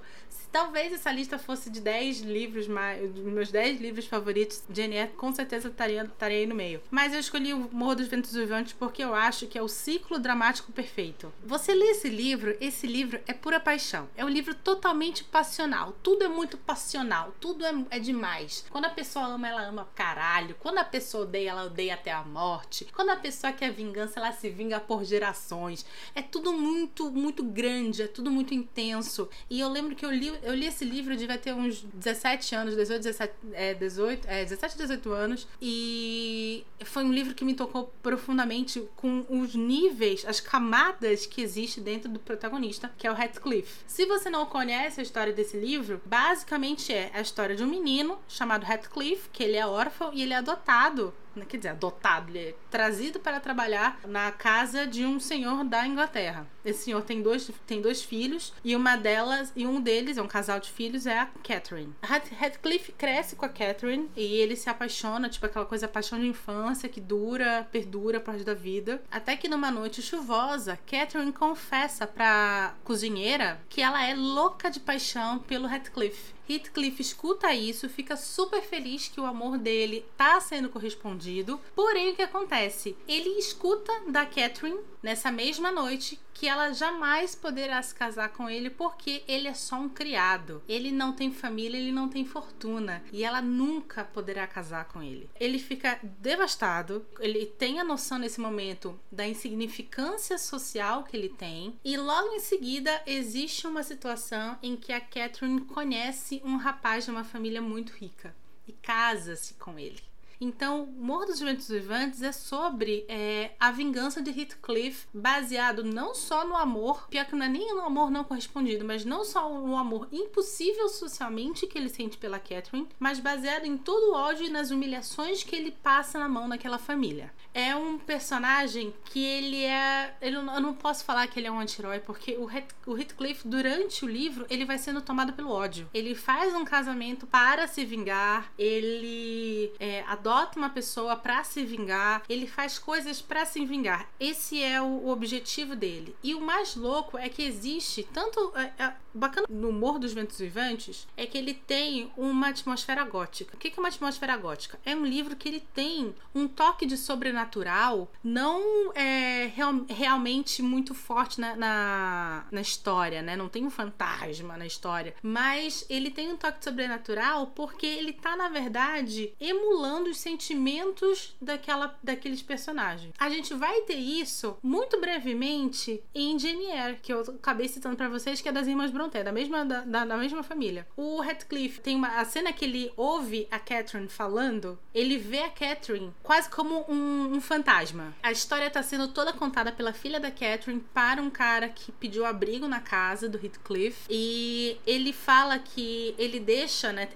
Talvez 0.53 0.93
essa 0.93 1.11
lista 1.11 1.39
fosse 1.39 1.67
de 1.67 1.81
10 1.81 2.19
livros, 2.21 2.67
mais, 2.67 3.11
meus 3.15 3.49
10 3.49 3.81
livros 3.81 4.05
favoritos. 4.05 4.61
Jane 4.71 5.07
com 5.17 5.33
certeza 5.33 5.67
estaria, 5.67 6.03
estaria 6.03 6.37
aí 6.37 6.45
no 6.45 6.53
meio. 6.53 6.79
Mas 6.91 7.11
eu 7.11 7.19
escolhi 7.19 7.55
o 7.55 7.67
Morro 7.71 7.95
dos 7.95 8.07
Ventos 8.07 8.31
Vivantes 8.31 8.71
porque 8.71 9.03
eu 9.03 9.15
acho 9.15 9.47
que 9.47 9.57
é 9.57 9.63
o 9.63 9.67
ciclo 9.67 10.19
dramático 10.19 10.71
perfeito. 10.71 11.33
Você 11.43 11.73
lê 11.73 11.87
esse 11.87 12.07
livro, 12.07 12.55
esse 12.61 12.85
livro 12.85 13.19
é 13.25 13.33
pura 13.33 13.59
paixão. 13.59 14.07
É 14.15 14.23
um 14.23 14.29
livro 14.29 14.53
totalmente 14.53 15.23
passional. 15.23 15.97
Tudo 16.03 16.23
é 16.23 16.27
muito 16.27 16.55
passional. 16.55 17.33
Tudo 17.39 17.65
é, 17.65 17.73
é 17.89 17.97
demais. 17.97 18.63
Quando 18.69 18.85
a 18.85 18.91
pessoa 18.91 19.25
ama, 19.25 19.47
ela 19.47 19.63
ama 19.63 19.89
caralho. 19.95 20.55
Quando 20.59 20.77
a 20.77 20.83
pessoa 20.83 21.23
odeia, 21.23 21.49
ela 21.49 21.63
odeia 21.63 21.95
até 21.95 22.11
a 22.11 22.21
morte. 22.21 22.87
Quando 22.93 23.09
a 23.09 23.15
pessoa 23.15 23.51
quer 23.51 23.71
vingança, 23.71 24.19
ela 24.19 24.31
se 24.31 24.51
vinga 24.51 24.79
por 24.79 25.03
gerações. 25.03 25.83
É 26.13 26.21
tudo 26.21 26.53
muito, 26.53 27.09
muito 27.09 27.41
grande. 27.43 28.03
É 28.03 28.07
tudo 28.07 28.29
muito 28.29 28.53
intenso. 28.53 29.27
E 29.49 29.59
eu 29.59 29.67
lembro 29.67 29.95
que 29.95 30.05
eu 30.05 30.11
li 30.11 30.42
eu 30.43 30.53
li 30.53 30.67
esse 30.67 30.85
livro, 30.85 31.13
eu 31.13 31.17
devia 31.17 31.37
ter 31.37 31.53
uns 31.53 31.81
17 31.93 32.55
anos, 32.55 32.75
18, 32.75 33.01
17, 33.03 33.33
é, 33.53 33.73
18, 33.73 34.27
é, 34.27 34.43
17, 34.43 34.77
18 34.77 35.11
anos. 35.11 35.47
E 35.61 36.65
foi 36.83 37.03
um 37.03 37.11
livro 37.11 37.33
que 37.33 37.45
me 37.45 37.53
tocou 37.53 37.93
profundamente 38.01 38.87
com 38.95 39.25
os 39.29 39.55
níveis, 39.55 40.25
as 40.27 40.39
camadas 40.39 41.25
que 41.25 41.41
existe 41.41 41.79
dentro 41.79 42.09
do 42.09 42.19
protagonista, 42.19 42.91
que 42.97 43.07
é 43.07 43.11
o 43.11 43.15
Heathcliff. 43.15 43.83
Se 43.87 44.05
você 44.05 44.29
não 44.29 44.45
conhece 44.45 44.99
a 44.99 45.03
história 45.03 45.33
desse 45.33 45.57
livro, 45.57 46.01
basicamente 46.05 46.93
é 46.93 47.11
a 47.13 47.21
história 47.21 47.55
de 47.55 47.63
um 47.63 47.67
menino 47.67 48.17
chamado 48.27 48.65
Heathcliff, 48.65 49.29
que 49.31 49.43
ele 49.43 49.55
é 49.55 49.65
órfão 49.65 50.11
e 50.13 50.21
ele 50.21 50.33
é 50.33 50.37
adotado 50.37 51.13
quer 51.41 51.57
dizer, 51.57 51.69
adotado, 51.69 52.29
ele 52.29 52.39
é 52.39 52.55
trazido 52.69 53.19
para 53.19 53.39
trabalhar 53.39 53.99
na 54.07 54.31
casa 54.31 54.85
de 54.85 55.05
um 55.05 55.19
senhor 55.19 55.63
da 55.63 55.85
Inglaterra. 55.87 56.47
Esse 56.63 56.85
senhor 56.85 57.01
tem 57.03 57.21
dois, 57.21 57.49
tem 57.67 57.81
dois 57.81 58.01
filhos 58.03 58.53
e 58.63 58.75
uma 58.75 58.95
delas 58.95 59.51
e 59.55 59.65
um 59.65 59.81
deles 59.81 60.17
é 60.17 60.21
um 60.21 60.27
casal 60.27 60.59
de 60.59 60.71
filhos 60.71 61.05
é 61.05 61.19
a 61.19 61.25
Catherine. 61.43 61.93
Heathcliff 62.41 62.91
cresce 62.93 63.35
com 63.35 63.45
a 63.45 63.49
Catherine 63.49 64.09
e 64.15 64.23
ele 64.35 64.55
se 64.55 64.69
apaixona, 64.69 65.29
tipo 65.29 65.45
aquela 65.45 65.65
coisa 65.65 65.87
paixão 65.87 66.19
de 66.19 66.27
infância 66.27 66.87
que 66.87 67.01
dura, 67.01 67.67
perdura 67.71 68.19
por 68.19 68.31
resto 68.31 68.45
da 68.45 68.53
vida. 68.53 69.01
Até 69.11 69.35
que 69.35 69.47
numa 69.47 69.71
noite 69.71 70.01
chuvosa, 70.01 70.79
Catherine 70.85 71.31
confessa 71.31 72.07
para 72.07 72.75
cozinheira 72.83 73.59
que 73.69 73.81
ela 73.81 74.03
é 74.05 74.15
louca 74.15 74.69
de 74.69 74.79
paixão 74.79 75.39
pelo 75.39 75.67
Heathcliff. 75.67 76.33
Heathcliff 76.49 77.01
escuta 77.01 77.53
isso, 77.53 77.87
fica 77.89 78.17
super 78.17 78.61
feliz 78.61 79.07
que 79.07 79.19
o 79.19 79.25
amor 79.25 79.57
dele 79.57 80.05
tá 80.17 80.39
sendo 80.39 80.69
correspondido. 80.69 81.59
Porém, 81.75 82.11
o 82.11 82.15
que 82.15 82.21
acontece? 82.21 82.95
Ele 83.07 83.29
escuta 83.39 83.91
da 84.09 84.25
Catherine 84.25 84.79
nessa 85.01 85.31
mesma 85.31 85.71
noite 85.71 86.19
que 86.33 86.47
ela 86.47 86.71
jamais 86.73 87.35
poderá 87.35 87.81
se 87.81 87.93
casar 87.93 88.29
com 88.29 88.49
ele 88.49 88.69
porque 88.69 89.23
ele 89.27 89.47
é 89.47 89.53
só 89.53 89.75
um 89.75 89.89
criado. 89.89 90.61
Ele 90.67 90.91
não 90.91 91.13
tem 91.13 91.31
família, 91.31 91.77
ele 91.77 91.91
não 91.91 92.09
tem 92.09 92.25
fortuna 92.25 93.03
e 93.11 93.23
ela 93.23 93.41
nunca 93.41 94.03
poderá 94.03 94.47
casar 94.47 94.85
com 94.85 95.01
ele. 95.01 95.29
Ele 95.39 95.59
fica 95.59 95.99
devastado, 96.19 97.05
ele 97.19 97.45
tem 97.45 97.79
a 97.79 97.83
noção 97.83 98.17
nesse 98.17 98.39
momento 98.39 98.99
da 99.11 99.27
insignificância 99.27 100.37
social 100.37 101.03
que 101.03 101.15
ele 101.15 101.29
tem 101.29 101.77
e 101.83 101.97
logo 101.97 102.33
em 102.33 102.39
seguida 102.39 103.01
existe 103.05 103.67
uma 103.67 103.83
situação 103.83 104.57
em 104.61 104.75
que 104.75 104.91
a 104.91 105.01
Catherine 105.01 105.61
conhece 105.61 106.41
um 106.43 106.57
rapaz 106.57 107.05
de 107.05 107.11
uma 107.11 107.23
família 107.23 107.61
muito 107.61 107.93
rica 107.93 108.35
e 108.67 108.71
casa-se 108.71 109.53
com 109.55 109.77
ele. 109.77 110.12
Então, 110.43 110.89
Morro 110.97 111.25
dos 111.25 111.39
Ventos 111.39 111.69
Vivantes 111.69 112.21
é 112.21 112.33
sobre 112.33 113.05
é, 113.07 113.51
a 113.57 113.71
vingança 113.71 114.21
de 114.21 114.29
Heathcliff, 114.29 115.07
baseado 115.13 115.85
não 115.85 116.13
só 116.13 116.45
no 116.45 116.57
amor, 116.57 117.07
pior 117.07 117.25
que 117.25 117.33
não 117.33 117.45
é 117.45 117.47
nem 117.49 117.73
no 117.73 117.79
amor 117.79 118.11
não 118.11 118.25
correspondido, 118.25 118.83
mas 118.83 119.05
não 119.05 119.23
só 119.23 119.49
no 119.49 119.77
amor 119.77 120.09
impossível 120.11 120.89
socialmente 120.89 121.65
que 121.65 121.77
ele 121.77 121.87
sente 121.87 122.17
pela 122.17 122.39
Catherine, 122.39 122.89
mas 122.99 123.21
baseado 123.21 123.63
em 123.63 123.77
todo 123.77 124.11
o 124.11 124.15
ódio 124.15 124.45
e 124.45 124.49
nas 124.49 124.69
humilhações 124.69 125.43
que 125.45 125.55
ele 125.55 125.71
passa 125.71 126.19
na 126.19 126.27
mão 126.27 126.49
daquela 126.49 126.77
família. 126.77 127.33
É 127.53 127.73
um 127.73 127.97
personagem 127.97 128.93
que 129.05 129.23
ele 129.23 129.63
é. 129.63 130.13
Ele, 130.21 130.35
eu 130.35 130.43
não 130.43 130.73
posso 130.73 131.05
falar 131.05 131.27
que 131.27 131.39
ele 131.39 131.47
é 131.47 131.51
um 131.51 131.59
anti-herói, 131.59 131.99
porque 131.99 132.35
o, 132.35 132.51
Heath, 132.51 132.75
o 132.85 132.97
Heathcliff, 132.97 133.47
durante 133.47 134.03
o 134.03 134.09
livro, 134.09 134.45
ele 134.49 134.65
vai 134.65 134.77
sendo 134.77 135.01
tomado 135.01 135.31
pelo 135.31 135.51
ódio. 135.51 135.89
Ele 135.93 136.13
faz 136.15 136.53
um 136.53 136.65
casamento 136.65 137.25
para 137.25 137.65
se 137.65 137.85
vingar, 137.85 138.51
ele 138.57 139.71
é, 139.79 140.03
adora 140.07 140.32
adota 140.33 140.57
uma 140.57 140.69
pessoa 140.69 141.15
para 141.15 141.43
se 141.43 141.63
vingar, 141.63 142.23
ele 142.27 142.47
faz 142.47 142.79
coisas 142.79 143.21
para 143.21 143.45
se 143.45 143.63
vingar. 143.65 144.09
Esse 144.19 144.61
é 144.61 144.81
o 144.81 145.07
objetivo 145.07 145.75
dele. 145.75 146.15
E 146.23 146.33
o 146.33 146.41
mais 146.41 146.75
louco 146.75 147.17
é 147.17 147.29
que 147.29 147.43
existe 147.43 148.03
tanto 148.11 148.51
é, 148.55 148.71
é, 148.83 148.93
bacana 149.13 149.45
no 149.49 149.71
Morro 149.71 149.99
dos 149.99 150.13
Ventos 150.13 150.39
Vivantes 150.39 151.07
é 151.15 151.25
que 151.25 151.37
ele 151.37 151.53
tem 151.53 152.11
uma 152.17 152.49
atmosfera 152.49 153.03
gótica. 153.03 153.55
O 153.55 153.59
que 153.59 153.67
é 153.67 153.79
uma 153.79 153.89
atmosfera 153.89 154.35
gótica? 154.35 154.79
É 154.83 154.95
um 154.95 155.05
livro 155.05 155.35
que 155.35 155.47
ele 155.47 155.59
tem 155.73 156.15
um 156.33 156.47
toque 156.47 156.85
de 156.85 156.97
sobrenatural, 156.97 158.11
não 158.23 158.91
é 158.95 159.51
real, 159.53 159.85
realmente 159.87 160.61
muito 160.61 160.95
forte 160.95 161.39
na, 161.39 161.55
na, 161.55 162.45
na, 162.51 162.61
história, 162.61 163.21
né? 163.21 163.35
Não 163.35 163.49
tem 163.49 163.65
um 163.65 163.69
fantasma 163.69 164.57
na 164.57 164.65
história, 164.65 165.15
mas 165.21 165.85
ele 165.89 166.09
tem 166.09 166.31
um 166.31 166.37
toque 166.37 166.63
sobrenatural 166.63 167.47
porque 167.47 167.85
ele 167.85 168.13
tá, 168.13 168.35
na 168.35 168.49
verdade, 168.49 169.33
emulando 169.39 170.09
os 170.13 170.19
sentimentos 170.19 171.35
daquela, 171.41 171.97
daqueles 172.01 172.41
personagens. 172.41 173.13
A 173.19 173.29
gente 173.29 173.53
vai 173.53 173.81
ter 173.81 173.95
isso 173.95 174.57
muito 174.63 174.99
brevemente 174.99 176.01
em 176.13 176.39
Jane 176.39 176.63
que 177.01 177.11
eu 177.11 177.21
acabei 177.21 177.67
citando 177.67 177.97
para 177.97 178.07
vocês, 178.07 178.39
que 178.41 178.47
é 178.47 178.51
das 178.51 178.67
irmãs 178.67 178.91
Brontë, 178.91 179.23
da 179.23 179.31
mesma, 179.31 179.65
da, 179.65 179.81
da, 179.81 180.05
da 180.05 180.17
mesma 180.17 180.43
família. 180.43 180.87
O 180.95 181.19
Radcliffe 181.19 181.81
tem 181.81 181.95
uma 181.95 182.19
a 182.19 182.25
cena 182.25 182.53
que 182.53 182.65
ele 182.65 182.91
ouve 182.95 183.47
a 183.51 183.59
Catherine 183.59 184.07
falando, 184.07 184.77
ele 184.93 185.17
vê 185.17 185.39
a 185.39 185.49
Catherine 185.49 186.13
quase 186.21 186.49
como 186.49 186.85
um, 186.87 187.35
um 187.35 187.41
fantasma. 187.41 188.13
A 188.21 188.31
história 188.31 188.69
tá 188.69 188.83
sendo 188.83 189.07
toda 189.07 189.33
contada 189.33 189.71
pela 189.71 189.93
filha 189.93 190.19
da 190.19 190.29
Catherine 190.29 190.83
para 190.93 191.21
um 191.21 191.29
cara 191.29 191.67
que 191.67 191.91
pediu 191.91 192.25
abrigo 192.25 192.67
na 192.67 192.79
casa 192.79 193.27
do 193.27 193.43
Heathcliff 193.43 194.05
e 194.09 194.77
ele 194.85 195.11
fala 195.11 195.57
que 195.57 196.13
ele 196.17 196.39
deixa, 196.39 196.93
né, 196.93 197.09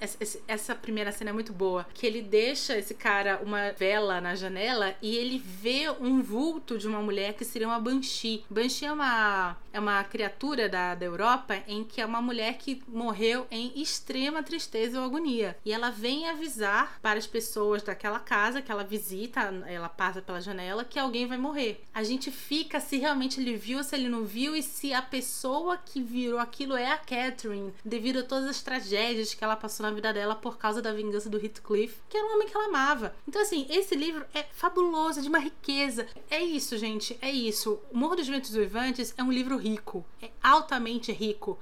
essa 0.47 0.73
primeira 0.73 1.11
cena 1.11 1.29
é 1.29 1.33
muito 1.33 1.53
boa, 1.53 1.85
que 1.93 2.05
ele 2.05 2.21
deixa 2.21 2.77
esse 2.87 2.93
cara 2.93 3.41
uma 3.43 3.71
vela 3.73 4.21
na 4.21 4.33
janela 4.33 4.95
e 5.01 5.17
ele 5.17 5.37
vê 5.37 5.89
um 5.99 6.21
vulto 6.21 6.77
de 6.77 6.87
uma 6.87 7.01
mulher 7.01 7.33
que 7.33 7.43
seria 7.43 7.67
uma 7.67 7.79
Banshee. 7.79 8.45
Banshee 8.49 8.85
é 8.85 8.91
uma, 8.91 9.57
é 9.73 9.79
uma 9.79 10.01
criatura 10.05 10.69
da, 10.69 10.95
da 10.95 11.05
Europa 11.05 11.57
em 11.67 11.83
que 11.83 11.99
é 11.99 12.05
uma 12.05 12.21
mulher 12.21 12.57
que 12.57 12.81
morreu 12.87 13.45
em 13.51 13.73
extrema 13.75 14.41
tristeza 14.41 14.99
ou 14.99 15.05
agonia. 15.05 15.57
E 15.65 15.73
ela 15.73 15.89
vem 15.89 16.29
avisar 16.29 16.97
para 17.01 17.19
as 17.19 17.27
pessoas 17.27 17.83
daquela 17.83 18.19
casa 18.19 18.61
que 18.61 18.71
ela 18.71 18.85
visita, 18.85 19.41
ela 19.67 19.89
passa 19.89 20.21
pela 20.21 20.39
janela, 20.39 20.85
que 20.85 20.97
alguém 20.97 21.27
vai 21.27 21.37
morrer. 21.37 21.83
A 21.93 22.03
gente 22.03 22.31
fica 22.31 22.79
se 22.79 22.97
realmente 22.97 23.41
ele 23.41 23.57
viu, 23.57 23.83
se 23.83 23.95
ele 23.95 24.07
não 24.07 24.23
viu 24.23 24.55
e 24.55 24.63
se 24.63 24.93
a 24.93 25.01
pessoa 25.01 25.77
que 25.77 26.01
virou 26.01 26.39
aquilo 26.39 26.77
é 26.77 26.91
a 26.91 26.97
Catherine, 26.97 27.73
devido 27.83 28.19
a 28.19 28.23
todas 28.23 28.47
as 28.47 28.61
tragédias 28.61 29.33
que 29.33 29.43
ela 29.43 29.57
passou 29.57 29.85
na 29.85 29.91
vida 29.91 30.13
dela 30.13 30.35
por 30.35 30.57
causa 30.57 30.81
da 30.81 30.93
vingança 30.93 31.29
do 31.29 31.37
Heathcliff, 31.37 31.97
que 32.07 32.15
era 32.15 32.25
um 32.25 32.35
homem 32.35 32.47
que 32.47 32.55
ela 32.55 32.69
amava. 32.77 33.15
Então, 33.27 33.41
assim, 33.41 33.65
esse 33.69 33.95
livro 33.95 34.23
é 34.33 34.43
fabuloso, 34.43 35.19
é 35.19 35.21
de 35.23 35.29
uma 35.29 35.39
riqueza. 35.39 36.07
É 36.29 36.41
isso, 36.41 36.77
gente, 36.77 37.17
é 37.21 37.31
isso. 37.31 37.79
O 37.91 37.97
Morro 37.97 38.15
dos 38.15 38.27
Ventos 38.27 38.53
Uivantes 38.53 39.13
é 39.17 39.23
um 39.23 39.31
livro 39.31 39.57
rico, 39.57 40.05
é 40.21 40.29
altamente 40.41 41.11
rico. 41.11 41.57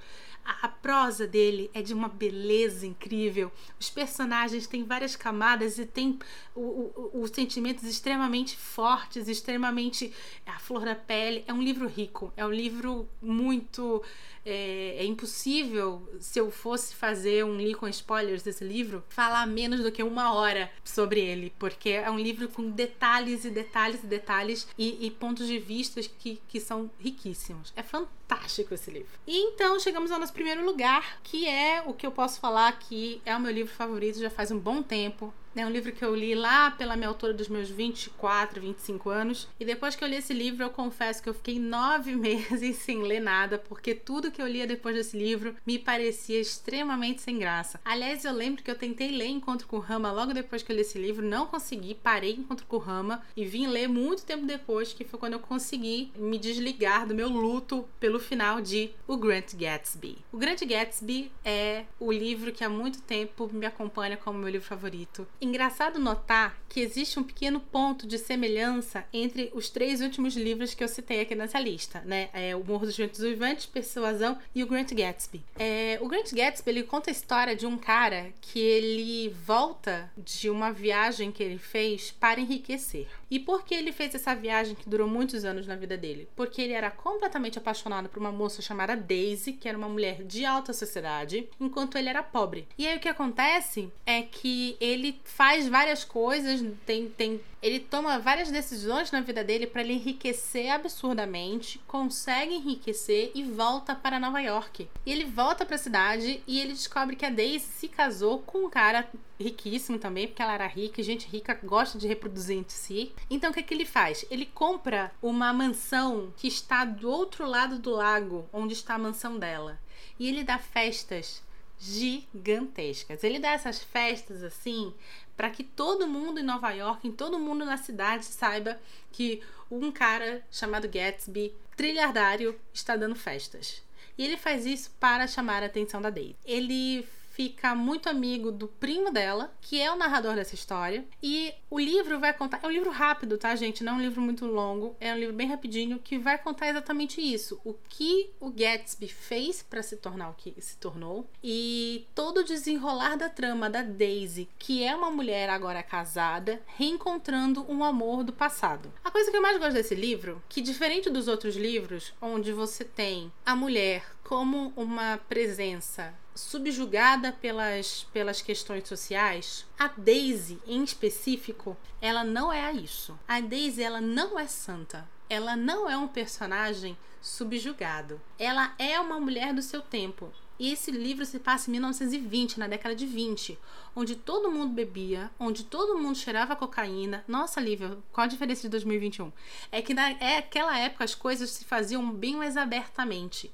A, 0.45 0.67
prosa 0.67 1.25
dele 1.25 1.71
é 1.73 1.81
de 1.81 1.95
uma 1.95 2.07
beleza 2.07 2.85
incrível. 2.85 3.51
Os 3.79 3.89
personagens 3.89 4.67
têm 4.67 4.83
várias 4.83 5.15
camadas 5.15 5.79
e 5.79 5.85
tem 5.85 6.19
os 6.55 7.31
sentimentos 7.31 7.83
extremamente 7.85 8.55
fortes, 8.55 9.27
extremamente 9.27 10.13
a 10.45 10.59
flor 10.59 10.85
da 10.85 10.93
pele. 10.93 11.43
É 11.47 11.53
um 11.53 11.61
livro 11.61 11.87
rico, 11.87 12.31
é 12.37 12.45
um 12.45 12.51
livro 12.51 13.09
muito 13.19 14.03
é, 14.45 14.97
é, 14.99 15.05
impossível, 15.05 16.07
se 16.19 16.39
eu 16.39 16.51
fosse 16.51 16.93
fazer 16.93 17.43
um 17.43 17.57
li 17.57 17.73
com 17.73 17.87
spoilers 17.87 18.43
desse 18.43 18.63
livro, 18.63 19.03
falar 19.09 19.47
menos 19.47 19.81
do 19.81 19.91
que 19.91 20.03
uma 20.03 20.33
hora 20.33 20.71
sobre 20.83 21.19
ele, 21.19 21.51
porque 21.57 21.89
é 21.89 22.11
um 22.11 22.19
livro 22.19 22.47
com 22.47 22.69
detalhes 22.69 23.43
e 23.43 23.49
detalhes 23.49 24.03
e 24.03 24.07
detalhes 24.07 24.67
e, 24.77 25.07
e 25.07 25.09
pontos 25.09 25.47
de 25.47 25.57
vista 25.57 25.99
que, 26.19 26.39
que 26.47 26.59
são 26.59 26.91
riquíssimos. 26.99 27.73
É 27.75 27.81
fantástico 27.81 28.24
esse 28.73 28.91
livro. 28.91 29.09
E 29.25 29.37
então 29.37 29.79
chegamos 29.79 30.11
ao 30.11 30.19
nosso 30.19 30.33
primeiro 30.33 30.65
lugar, 30.65 31.19
que 31.23 31.47
é 31.47 31.83
o 31.85 31.93
que 31.93 32.05
eu 32.05 32.11
posso 32.11 32.39
falar 32.39 32.77
que 32.79 33.21
é 33.25 33.35
o 33.35 33.39
meu 33.39 33.51
livro 33.51 33.73
favorito 33.73 34.19
já 34.19 34.29
faz 34.29 34.51
um 34.51 34.59
bom 34.59 34.81
tempo. 34.81 35.33
É 35.57 35.65
um 35.65 35.69
livro 35.69 35.93
que 35.93 36.03
eu 36.03 36.13
li 36.13 36.35
lá 36.35 36.69
pela 36.71 36.97
minha 36.97 37.07
autora 37.07 37.33
dos 37.33 37.47
meus 37.47 37.69
24, 37.69 38.59
25 38.59 39.09
anos. 39.09 39.47
E 39.57 39.63
depois 39.63 39.95
que 39.95 40.03
eu 40.03 40.07
li 40.07 40.17
esse 40.17 40.33
livro, 40.33 40.63
eu 40.63 40.69
confesso 40.69 41.23
que 41.23 41.29
eu 41.29 41.33
fiquei 41.33 41.57
nove 41.57 42.13
meses 42.13 42.75
sem 42.79 43.01
ler 43.01 43.21
nada, 43.21 43.57
porque 43.57 43.95
tudo 43.95 44.31
que 44.31 44.41
eu 44.41 44.47
lia 44.47 44.67
depois 44.67 44.95
desse 44.95 45.17
livro 45.17 45.55
me 45.65 45.79
parecia 45.79 46.41
extremamente 46.41 47.21
sem 47.21 47.39
graça. 47.39 47.79
Aliás, 47.85 48.25
eu 48.25 48.33
lembro 48.33 48.61
que 48.61 48.69
eu 48.69 48.75
tentei 48.75 49.11
ler 49.11 49.27
Encontro 49.27 49.65
com 49.65 49.79
Rama 49.79 50.11
logo 50.11 50.33
depois 50.33 50.61
que 50.61 50.73
eu 50.73 50.75
li 50.75 50.81
esse 50.81 50.99
livro, 50.99 51.25
não 51.25 51.47
consegui, 51.47 51.95
parei 51.95 52.33
Encontro 52.33 52.65
com 52.65 52.77
Rama 52.77 53.23
e 53.33 53.45
vim 53.45 53.67
ler 53.67 53.87
muito 53.87 54.25
tempo 54.25 54.45
depois, 54.45 54.91
que 54.91 55.05
foi 55.05 55.17
quando 55.17 55.33
eu 55.33 55.39
consegui 55.39 56.11
me 56.17 56.37
desligar 56.37 57.07
do 57.07 57.15
meu 57.15 57.29
luto 57.29 57.87
pelo 57.97 58.19
final 58.19 58.59
de 58.59 58.91
O 59.07 59.15
Grant 59.15 59.55
Gatsby. 59.55 60.17
O 60.33 60.37
Grant 60.37 60.65
Gatsby 60.65 61.31
é 61.45 61.85
o 61.97 62.11
livro 62.11 62.51
que 62.51 62.63
há 62.63 62.69
muito 62.69 63.01
tempo 63.01 63.49
me 63.53 63.65
acompanha 63.65 64.17
como 64.17 64.37
meu 64.37 64.49
livro 64.49 64.67
favorito 64.67 65.25
engraçado 65.45 65.99
notar 65.99 66.55
que 66.75 66.81
existe 66.81 67.17
um 67.17 67.23
pequeno 67.23 67.61
ponto 67.61 68.05
de 68.05 68.17
semelhança 68.17 69.05
entre 69.13 69.49
os 69.53 69.69
três 69.69 70.01
últimos 70.01 70.35
livros 70.35 70.73
que 70.73 70.83
eu 70.83 70.89
citei 70.89 71.21
aqui 71.21 71.33
nessa 71.33 71.57
lista, 71.57 72.01
né? 72.01 72.27
É 72.33 72.53
o 72.53 72.65
Morro 72.65 72.85
dos 72.85 72.97
Ventos 72.97 73.21
Uivantes, 73.21 73.65
Persuasão 73.65 74.37
e 74.53 74.61
o 74.61 74.67
Grant 74.67 74.91
Gatsby. 74.91 75.41
É, 75.57 75.97
o 76.01 76.07
Grant 76.09 76.33
Gatsby 76.33 76.71
ele 76.71 76.83
conta 76.83 77.09
a 77.09 77.13
história 77.13 77.55
de 77.55 77.65
um 77.65 77.77
cara 77.77 78.33
que 78.41 78.59
ele 78.59 79.29
volta 79.29 80.11
de 80.17 80.49
uma 80.49 80.69
viagem 80.73 81.31
que 81.31 81.41
ele 81.41 81.57
fez 81.57 82.11
para 82.11 82.41
enriquecer. 82.41 83.07
E 83.31 83.39
por 83.39 83.63
que 83.63 83.73
ele 83.73 83.91
fez 83.91 84.13
essa 84.13 84.35
viagem 84.35 84.75
que 84.75 84.89
durou 84.89 85.07
muitos 85.07 85.45
anos 85.45 85.65
na 85.65 85.75
vida 85.75 85.97
dele? 85.97 86.27
Porque 86.35 86.61
ele 86.61 86.73
era 86.73 86.91
completamente 86.91 87.57
apaixonado 87.57 88.09
por 88.09 88.19
uma 88.19 88.31
moça 88.31 88.61
chamada 88.61 88.95
Daisy, 88.95 89.53
que 89.53 89.67
era 89.67 89.77
uma 89.77 89.89
mulher 89.89 90.23
de 90.23 90.45
alta 90.45 90.73
sociedade, 90.73 91.47
enquanto 91.59 91.97
ele 91.97 92.09
era 92.09 92.21
pobre. 92.21 92.67
E 92.77 92.87
aí 92.87 92.97
o 92.97 92.99
que 92.99 93.09
acontece 93.09 93.89
é 94.05 94.21
que 94.21 94.77
ele 94.79 95.19
faz 95.23 95.67
várias 95.67 96.03
coisas, 96.03 96.61
tem, 96.85 97.09
tem 97.09 97.41
ele 97.61 97.79
toma 97.79 98.19
várias 98.19 98.51
decisões 98.51 99.11
na 99.11 99.21
vida 99.21 99.43
dele 99.43 99.65
para 99.65 99.81
ele 99.81 99.93
enriquecer 99.93 100.69
absurdamente, 100.69 101.79
consegue 101.87 102.53
enriquecer 102.53 103.31
e 103.33 103.43
volta 103.43 103.95
para 103.95 104.19
Nova 104.19 104.39
York. 104.39 104.87
E 105.05 105.11
ele 105.11 105.25
volta 105.25 105.65
para 105.65 105.75
a 105.75 105.79
cidade 105.79 106.43
e 106.45 106.59
ele 106.59 106.73
descobre 106.73 107.15
que 107.15 107.25
a 107.25 107.29
Daisy 107.29 107.65
se 107.65 107.87
casou 107.87 108.39
com 108.39 108.65
um 108.65 108.69
cara 108.69 109.07
riquíssimo 109.39 109.97
também, 109.97 110.27
porque 110.27 110.41
ela 110.41 110.53
era 110.53 110.67
rica, 110.67 111.01
e 111.01 111.03
gente 111.03 111.27
rica 111.27 111.59
gosta 111.63 111.97
de 111.97 112.07
reproduzir 112.07 112.57
entre 112.57 112.75
si. 112.75 113.11
Então 113.29 113.49
o 113.49 113.53
que, 113.53 113.61
é 113.61 113.63
que 113.63 113.73
ele 113.73 113.85
faz? 113.85 114.25
Ele 114.29 114.45
compra 114.45 115.11
uma 115.21 115.51
mansão 115.51 116.31
que 116.37 116.47
está 116.47 116.85
do 116.85 117.09
outro 117.09 117.47
lado 117.47 117.79
do 117.79 117.91
lago, 117.91 118.47
onde 118.53 118.73
está 118.73 118.93
a 118.93 118.99
mansão 118.99 119.39
dela. 119.39 119.79
E 120.19 120.27
ele 120.27 120.43
dá 120.43 120.57
festas 120.59 121.43
gigantescas. 121.79 123.23
Ele 123.23 123.39
dá 123.39 123.51
essas 123.51 123.79
festas 123.83 124.43
assim 124.43 124.93
para 125.35 125.49
que 125.49 125.63
todo 125.63 126.07
mundo 126.07 126.39
em 126.39 126.43
Nova 126.43 126.71
York, 126.71 127.07
em 127.07 127.11
todo 127.11 127.39
mundo 127.39 127.65
na 127.65 127.77
cidade 127.77 128.25
saiba 128.25 128.79
que 129.11 129.41
um 129.69 129.91
cara 129.91 130.45
chamado 130.51 130.87
Gatsby, 130.87 131.53
trilhardário, 131.75 132.59
está 132.73 132.95
dando 132.95 133.15
festas. 133.15 133.81
E 134.17 134.23
ele 134.23 134.37
faz 134.37 134.65
isso 134.65 134.91
para 134.99 135.27
chamar 135.27 135.63
a 135.63 135.65
atenção 135.65 136.01
da 136.01 136.09
Daisy. 136.09 136.35
Ele 136.45 137.05
fica 137.35 137.75
muito 137.75 138.07
amigo 138.07 138.49
do 138.49 138.67
primo 138.67 139.11
dela, 139.11 139.53
que 139.59 139.81
é 139.81 139.91
o 139.91 139.97
narrador 139.97 140.35
dessa 140.35 140.55
história. 140.55 141.05
E 141.21 141.53
o 141.69 141.77
livro 141.77 142.19
vai 142.19 142.33
contar. 142.33 142.61
É 142.63 142.67
um 142.67 142.71
livro 142.71 142.89
rápido, 142.89 143.37
tá, 143.37 143.53
gente? 143.55 143.83
Não 143.83 143.93
é 143.93 143.95
um 143.97 144.01
livro 144.01 144.21
muito 144.21 144.45
longo. 144.45 144.95
É 145.01 145.13
um 145.13 145.17
livro 145.17 145.35
bem 145.35 145.47
rapidinho 145.47 145.99
que 145.99 146.17
vai 146.17 146.37
contar 146.37 146.69
exatamente 146.69 147.21
isso: 147.21 147.59
o 147.65 147.73
que 147.89 148.31
o 148.39 148.49
Gatsby 148.49 149.09
fez 149.09 149.61
para 149.61 149.83
se 149.83 149.97
tornar 149.97 150.29
o 150.29 150.33
que 150.33 150.55
se 150.61 150.77
tornou 150.77 151.29
e 151.43 152.07
todo 152.15 152.39
o 152.39 152.43
desenrolar 152.43 153.17
da 153.17 153.27
trama 153.27 153.69
da 153.69 153.81
Daisy, 153.81 154.47
que 154.57 154.83
é 154.83 154.95
uma 154.95 155.11
mulher 155.11 155.49
agora 155.49 155.83
casada, 155.83 156.61
reencontrando 156.77 157.65
um 157.69 157.83
amor 157.83 158.23
do 158.23 158.31
passado. 158.31 158.91
A 159.03 159.11
coisa 159.11 159.29
que 159.29 159.35
eu 159.35 159.41
mais 159.41 159.57
gosto 159.57 159.73
desse 159.73 159.95
livro, 159.95 160.41
que 160.47 160.61
diferente 160.61 161.09
dos 161.09 161.27
outros 161.27 161.55
livros, 161.55 162.13
onde 162.21 162.53
você 162.53 162.85
tem 162.85 163.31
a 163.45 163.55
mulher 163.55 164.05
como 164.23 164.71
uma 164.75 165.17
presença 165.17 166.13
subjugada 166.35 167.31
pelas, 167.31 168.05
pelas 168.11 168.41
questões 168.41 168.87
sociais, 168.87 169.65
a 169.79 169.87
Daisy 169.87 170.61
em 170.67 170.83
específico, 170.83 171.77
ela 172.01 172.23
não 172.23 172.51
é 172.51 172.71
isso. 172.73 173.17
A 173.27 173.39
Daisy 173.39 173.81
ela 173.81 174.01
não 174.01 174.37
é 174.37 174.45
santa. 174.45 175.07
Ela 175.29 175.55
não 175.55 175.89
é 175.89 175.97
um 175.97 176.07
personagem 176.07 176.95
subjugado. 177.21 178.21
Ela 178.37 178.75
é 178.77 178.99
uma 178.99 179.19
mulher 179.19 179.53
do 179.53 179.61
seu 179.61 179.81
tempo. 179.81 180.31
E 180.57 180.71
esse 180.71 180.91
livro 180.91 181.25
se 181.25 181.39
passa 181.39 181.69
em 181.69 181.73
1920, 181.73 182.59
na 182.59 182.67
década 182.67 182.95
de 182.95 183.05
20, 183.05 183.59
onde 183.93 184.15
todo 184.15 184.51
mundo 184.51 184.73
bebia, 184.73 185.29
onde 185.37 185.65
todo 185.65 185.97
mundo 185.97 186.17
cheirava 186.17 186.55
cocaína. 186.55 187.25
Nossa, 187.27 187.59
Lívia, 187.59 187.97
qual 188.13 188.23
a 188.23 188.29
diferença 188.29 188.61
de 188.61 188.69
2021? 188.69 189.31
É 189.69 189.81
que 189.81 189.93
naquela 189.93 190.77
é 190.77 190.85
época 190.85 191.03
as 191.03 191.15
coisas 191.15 191.49
se 191.49 191.65
faziam 191.65 192.09
bem 192.09 192.37
mais 192.37 192.55
abertamente 192.55 193.51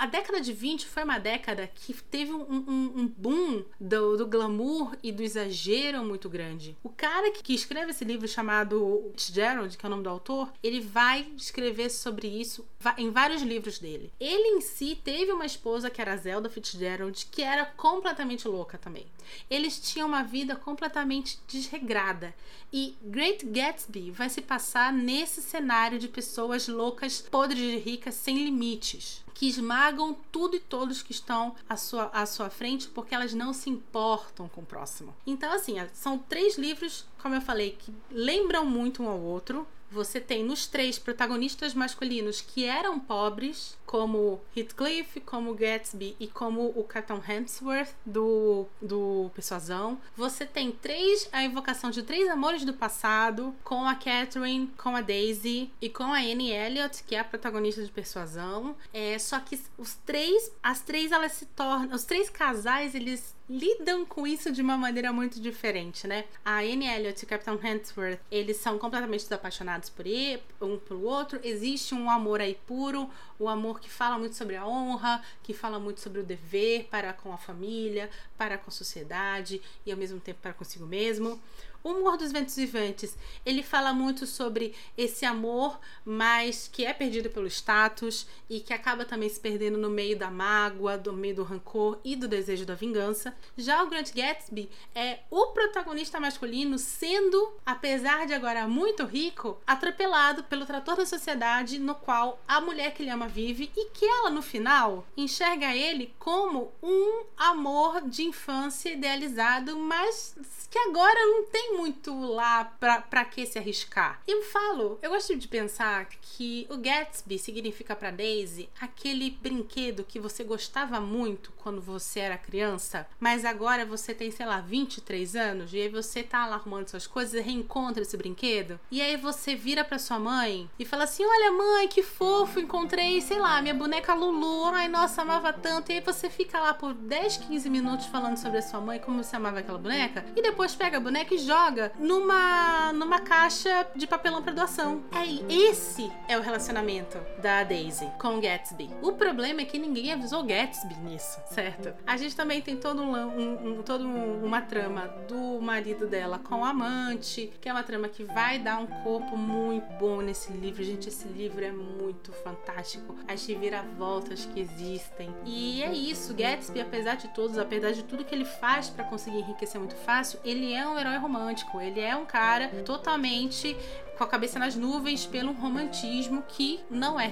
a 0.00 0.06
década 0.06 0.40
de 0.40 0.50
20 0.54 0.86
foi 0.86 1.04
uma 1.04 1.18
década 1.18 1.70
que 1.74 1.92
teve 1.92 2.32
um, 2.32 2.40
um, 2.40 2.92
um 2.96 3.06
boom 3.06 3.62
do, 3.78 4.16
do, 4.16 4.26
glamour 4.26 4.96
e 5.02 5.12
do 5.12 5.22
exagero 5.22 6.02
muito 6.02 6.26
grande. 6.26 6.74
O 6.82 6.88
cara 6.88 7.30
que, 7.30 7.42
que 7.42 7.52
escreve 7.52 7.90
esse 7.90 8.02
livro 8.02 8.26
chamado 8.26 9.10
Fitzgerald, 9.10 9.76
que 9.76 9.84
é 9.84 9.86
o 9.86 9.90
nome 9.90 10.02
do 10.02 10.08
autor, 10.08 10.50
ele 10.62 10.80
vai 10.80 11.30
escrever 11.36 11.90
sobre 11.90 12.28
isso 12.28 12.66
em 12.96 13.10
vários 13.10 13.42
livros 13.42 13.78
dele. 13.78 14.10
Ele 14.18 14.56
em 14.56 14.62
si 14.62 14.98
teve 15.04 15.32
uma 15.32 15.44
esposa 15.44 15.90
que 15.90 16.00
era 16.00 16.16
Zelda 16.16 16.48
Fitzgerald, 16.48 17.26
que 17.30 17.42
era 17.42 17.66
completamente 17.66 18.48
louca 18.48 18.78
também. 18.78 19.04
Eles 19.50 19.78
tinham 19.78 20.08
uma 20.08 20.22
vida 20.22 20.56
completamente 20.56 21.38
desregrada. 21.46 22.34
E 22.72 22.96
Great 23.02 23.44
Gatsby 23.44 24.10
vai 24.10 24.30
se 24.30 24.40
passar 24.40 24.94
nesse 24.94 25.42
cenário 25.42 25.98
de 25.98 26.08
pessoas 26.08 26.66
loucas, 26.68 27.20
podres 27.20 27.58
de 27.58 27.76
ricas, 27.76 28.14
sem 28.14 28.42
limites 28.42 29.22
que 29.40 29.48
esmagam 29.48 29.89
tudo 30.30 30.56
e 30.56 30.60
todos 30.60 31.02
que 31.02 31.12
estão 31.12 31.54
à 31.68 31.76
sua, 31.76 32.04
à 32.12 32.26
sua 32.26 32.50
frente 32.50 32.88
porque 32.88 33.14
elas 33.14 33.34
não 33.34 33.52
se 33.52 33.70
importam 33.70 34.48
com 34.48 34.60
o 34.60 34.66
próximo. 34.66 35.14
Então, 35.26 35.52
assim, 35.52 35.74
são 35.92 36.18
três 36.18 36.56
livros, 36.58 37.06
como 37.22 37.34
eu 37.34 37.40
falei, 37.40 37.76
que 37.78 37.94
lembram 38.10 38.64
muito 38.64 39.02
um 39.02 39.08
ao 39.08 39.20
outro. 39.20 39.66
Você 39.90 40.20
tem 40.20 40.44
nos 40.44 40.66
três 40.66 40.98
protagonistas 40.98 41.74
masculinos 41.74 42.40
que 42.40 42.64
eram 42.64 42.98
pobres, 42.98 43.76
como 43.84 44.40
Heathcliff, 44.56 45.20
como 45.20 45.54
Gatsby 45.54 46.16
e 46.20 46.28
como 46.28 46.72
o 46.76 46.84
Captain 46.84 47.20
Hemsworth 47.28 47.92
do, 48.06 48.66
do 48.80 49.30
Persuasão. 49.34 50.00
Você 50.16 50.46
tem 50.46 50.70
três, 50.70 51.28
a 51.32 51.42
invocação 51.42 51.90
de 51.90 52.02
três 52.02 52.28
amores 52.28 52.64
do 52.64 52.72
passado, 52.72 53.54
com 53.64 53.84
a 53.84 53.94
Catherine, 53.94 54.72
com 54.76 54.94
a 54.94 55.00
Daisy 55.00 55.70
e 55.80 55.88
com 55.88 56.04
a 56.04 56.18
Annie 56.18 56.52
Elliot, 56.52 57.02
que 57.04 57.16
é 57.16 57.18
a 57.18 57.24
protagonista 57.24 57.82
de 57.84 57.90
Persuasão. 57.90 58.76
É, 58.92 59.18
só 59.18 59.40
que 59.40 59.60
os 59.76 59.94
três, 60.06 60.52
as 60.62 60.80
três 60.80 61.10
elas 61.10 61.32
se 61.32 61.46
tornam, 61.46 61.94
os 61.94 62.04
três 62.04 62.30
casais, 62.30 62.94
eles 62.94 63.34
lidam 63.50 64.06
com 64.06 64.24
isso 64.28 64.52
de 64.52 64.62
uma 64.62 64.78
maneira 64.78 65.12
muito 65.12 65.40
diferente, 65.40 66.06
né? 66.06 66.24
A 66.44 66.58
Anne 66.60 66.86
Elliot 66.86 67.20
e 67.20 67.24
o 67.24 67.28
Captain 67.28 67.58
Hemsworth, 67.60 68.20
eles 68.30 68.58
são 68.58 68.78
completamente 68.78 69.22
desapaixonados 69.22 69.90
por 69.90 70.06
ele, 70.06 70.40
um 70.60 70.78
pelo 70.78 71.02
outro. 71.02 71.40
Existe 71.42 71.92
um 71.92 72.08
amor 72.08 72.40
aí 72.40 72.54
puro, 72.64 73.10
o 73.40 73.44
um 73.44 73.48
amor 73.48 73.80
que 73.80 73.90
fala 73.90 74.16
muito 74.16 74.36
sobre 74.36 74.54
a 74.54 74.64
honra, 74.64 75.20
que 75.42 75.52
fala 75.52 75.80
muito 75.80 76.00
sobre 76.00 76.20
o 76.20 76.22
dever 76.22 76.84
para 76.84 77.12
com 77.12 77.32
a 77.32 77.36
família, 77.36 78.08
para 78.38 78.56
com 78.56 78.70
a 78.70 78.72
sociedade 78.72 79.60
e 79.84 79.90
ao 79.90 79.98
mesmo 79.98 80.20
tempo 80.20 80.38
para 80.40 80.52
consigo 80.52 80.86
mesmo. 80.86 81.40
O 81.82 81.92
Humor 81.92 82.18
dos 82.18 82.30
Ventos 82.30 82.56
Vivantes, 82.56 83.16
ele 83.44 83.62
fala 83.62 83.92
muito 83.94 84.26
sobre 84.26 84.74
esse 84.98 85.24
amor, 85.24 85.80
mas 86.04 86.68
que 86.70 86.84
é 86.84 86.92
perdido 86.92 87.30
pelo 87.30 87.46
status 87.46 88.26
e 88.50 88.60
que 88.60 88.74
acaba 88.74 89.04
também 89.04 89.28
se 89.28 89.40
perdendo 89.40 89.78
no 89.78 89.88
meio 89.88 90.18
da 90.18 90.30
mágoa, 90.30 90.98
do 90.98 91.12
meio 91.12 91.36
do 91.36 91.42
rancor 91.42 91.98
e 92.04 92.14
do 92.14 92.28
desejo 92.28 92.66
da 92.66 92.74
vingança. 92.74 93.34
Já 93.56 93.82
o 93.82 93.88
Grant 93.88 94.12
Gatsby 94.12 94.68
é 94.94 95.20
o 95.30 95.48
protagonista 95.48 96.20
masculino 96.20 96.78
sendo, 96.78 97.52
apesar 97.64 98.26
de 98.26 98.34
agora 98.34 98.68
muito 98.68 99.04
rico, 99.04 99.58
atropelado 99.66 100.44
pelo 100.44 100.66
trator 100.66 100.96
da 100.96 101.06
sociedade 101.06 101.78
no 101.78 101.94
qual 101.94 102.38
a 102.46 102.60
mulher 102.60 102.92
que 102.92 103.02
ele 103.02 103.10
ama 103.10 103.26
vive 103.26 103.70
e 103.74 103.86
que 103.86 104.04
ela 104.04 104.28
no 104.28 104.42
final 104.42 105.06
enxerga 105.16 105.74
ele 105.74 106.14
como 106.18 106.72
um 106.82 107.24
amor 107.36 108.02
de 108.02 108.22
infância 108.24 108.90
idealizado, 108.90 109.78
mas 109.78 110.36
que 110.70 110.78
agora 110.78 111.18
não 111.26 111.46
tem 111.46 111.69
muito 111.76 112.18
lá 112.18 112.64
pra, 112.64 113.00
pra 113.00 113.24
que 113.24 113.46
se 113.46 113.58
arriscar. 113.58 114.20
E 114.26 114.32
eu 114.32 114.42
falo, 114.42 114.98
eu 115.02 115.10
gosto 115.10 115.36
de 115.36 115.48
pensar 115.48 116.06
que 116.20 116.66
o 116.70 116.76
Gatsby 116.76 117.38
significa 117.38 117.94
pra 117.94 118.10
Daisy 118.10 118.68
aquele 118.80 119.30
brinquedo 119.30 120.04
que 120.04 120.18
você 120.18 120.42
gostava 120.44 121.00
muito 121.00 121.52
quando 121.56 121.80
você 121.80 122.20
era 122.20 122.36
criança, 122.38 123.06
mas 123.18 123.44
agora 123.44 123.84
você 123.84 124.14
tem, 124.14 124.30
sei 124.30 124.46
lá, 124.46 124.60
23 124.60 125.36
anos, 125.36 125.72
e 125.72 125.80
aí 125.80 125.88
você 125.88 126.22
tá 126.22 126.46
lá 126.46 126.56
arrumando 126.56 126.88
suas 126.88 127.06
coisas 127.06 127.34
e 127.34 127.40
reencontra 127.40 128.02
esse 128.02 128.16
brinquedo. 128.16 128.80
E 128.90 129.00
aí 129.00 129.16
você 129.16 129.54
vira 129.54 129.84
pra 129.84 129.98
sua 129.98 130.18
mãe 130.18 130.68
e 130.78 130.84
fala 130.84 131.04
assim: 131.04 131.24
Olha, 131.24 131.52
mãe, 131.52 131.88
que 131.88 132.02
fofo, 132.02 132.60
encontrei, 132.60 133.20
sei 133.20 133.38
lá, 133.38 133.60
minha 133.62 133.74
boneca 133.74 134.14
Lulu. 134.14 134.66
Ai, 134.66 134.88
nossa, 134.88 135.22
amava 135.22 135.52
tanto. 135.52 135.90
E 135.90 135.96
aí 135.96 136.00
você 136.00 136.28
fica 136.28 136.58
lá 136.60 136.74
por 136.74 136.94
10, 136.94 137.38
15 137.38 137.70
minutos 137.70 138.06
falando 138.06 138.36
sobre 138.36 138.58
a 138.58 138.62
sua 138.62 138.80
mãe, 138.80 138.98
como 138.98 139.22
você 139.22 139.36
amava 139.36 139.60
aquela 139.60 139.78
boneca, 139.78 140.24
e 140.36 140.42
depois 140.42 140.74
pega 140.74 140.96
a 140.96 141.00
boneca 141.00 141.34
e 141.34 141.38
joga 141.38 141.59
numa, 141.98 142.92
numa 142.94 143.20
caixa 143.20 143.86
de 143.94 144.06
papelão 144.06 144.42
para 144.42 144.52
doação. 144.52 145.04
É, 145.12 145.52
esse 145.52 146.10
é 146.26 146.38
o 146.38 146.40
relacionamento 146.40 147.18
da 147.42 147.62
Daisy 147.62 148.06
com 148.18 148.40
Gatsby. 148.40 148.88
O 149.02 149.12
problema 149.12 149.60
é 149.60 149.64
que 149.66 149.78
ninguém 149.78 150.10
avisou 150.12 150.42
Gatsby 150.42 150.94
nisso, 151.00 151.38
certo? 151.50 151.92
A 152.06 152.16
gente 152.16 152.34
também 152.34 152.62
tem 152.62 152.76
todo 152.76 153.02
um, 153.02 153.14
um, 153.14 153.78
um 153.78 153.82
todo 153.82 154.06
um, 154.06 154.42
uma 154.42 154.62
trama 154.62 155.08
do 155.28 155.60
marido 155.60 156.06
dela 156.06 156.38
com 156.38 156.60
o 156.60 156.64
amante, 156.64 157.52
que 157.60 157.68
é 157.68 157.72
uma 157.72 157.82
trama 157.82 158.08
que 158.08 158.24
vai 158.24 158.58
dar 158.58 158.78
um 158.78 158.86
corpo 158.86 159.36
muito 159.36 159.86
bom 159.98 160.22
nesse 160.22 160.50
livro. 160.52 160.82
Gente, 160.82 161.08
esse 161.08 161.28
livro 161.28 161.62
é 161.62 161.70
muito 161.70 162.32
fantástico. 162.32 163.14
As 163.28 163.46
reviravoltas 163.46 164.46
que 164.46 164.60
existem. 164.60 165.34
E 165.44 165.82
é 165.82 165.92
isso, 165.92 166.32
Gatsby, 166.32 166.80
apesar 166.80 167.16
de 167.16 167.28
todos, 167.28 167.58
apesar 167.58 167.92
de 167.92 168.02
tudo 168.02 168.24
que 168.24 168.34
ele 168.34 168.46
faz 168.46 168.88
para 168.88 169.04
conseguir 169.04 169.40
enriquecer 169.40 169.78
muito 169.78 169.96
fácil, 169.96 170.40
ele 170.42 170.72
é 170.72 170.86
um 170.86 170.98
herói 170.98 171.18
romântico 171.18 171.49
romântico. 171.50 171.80
Ele 171.80 172.00
é 172.00 172.14
um 172.16 172.24
cara 172.24 172.68
totalmente 172.84 173.76
com 174.20 174.24
a 174.24 174.28
cabeça 174.28 174.58
nas 174.58 174.76
nuvens 174.76 175.24
pelo 175.24 175.50
romantismo 175.50 176.44
que 176.46 176.78
não 176.90 177.18
é 177.18 177.26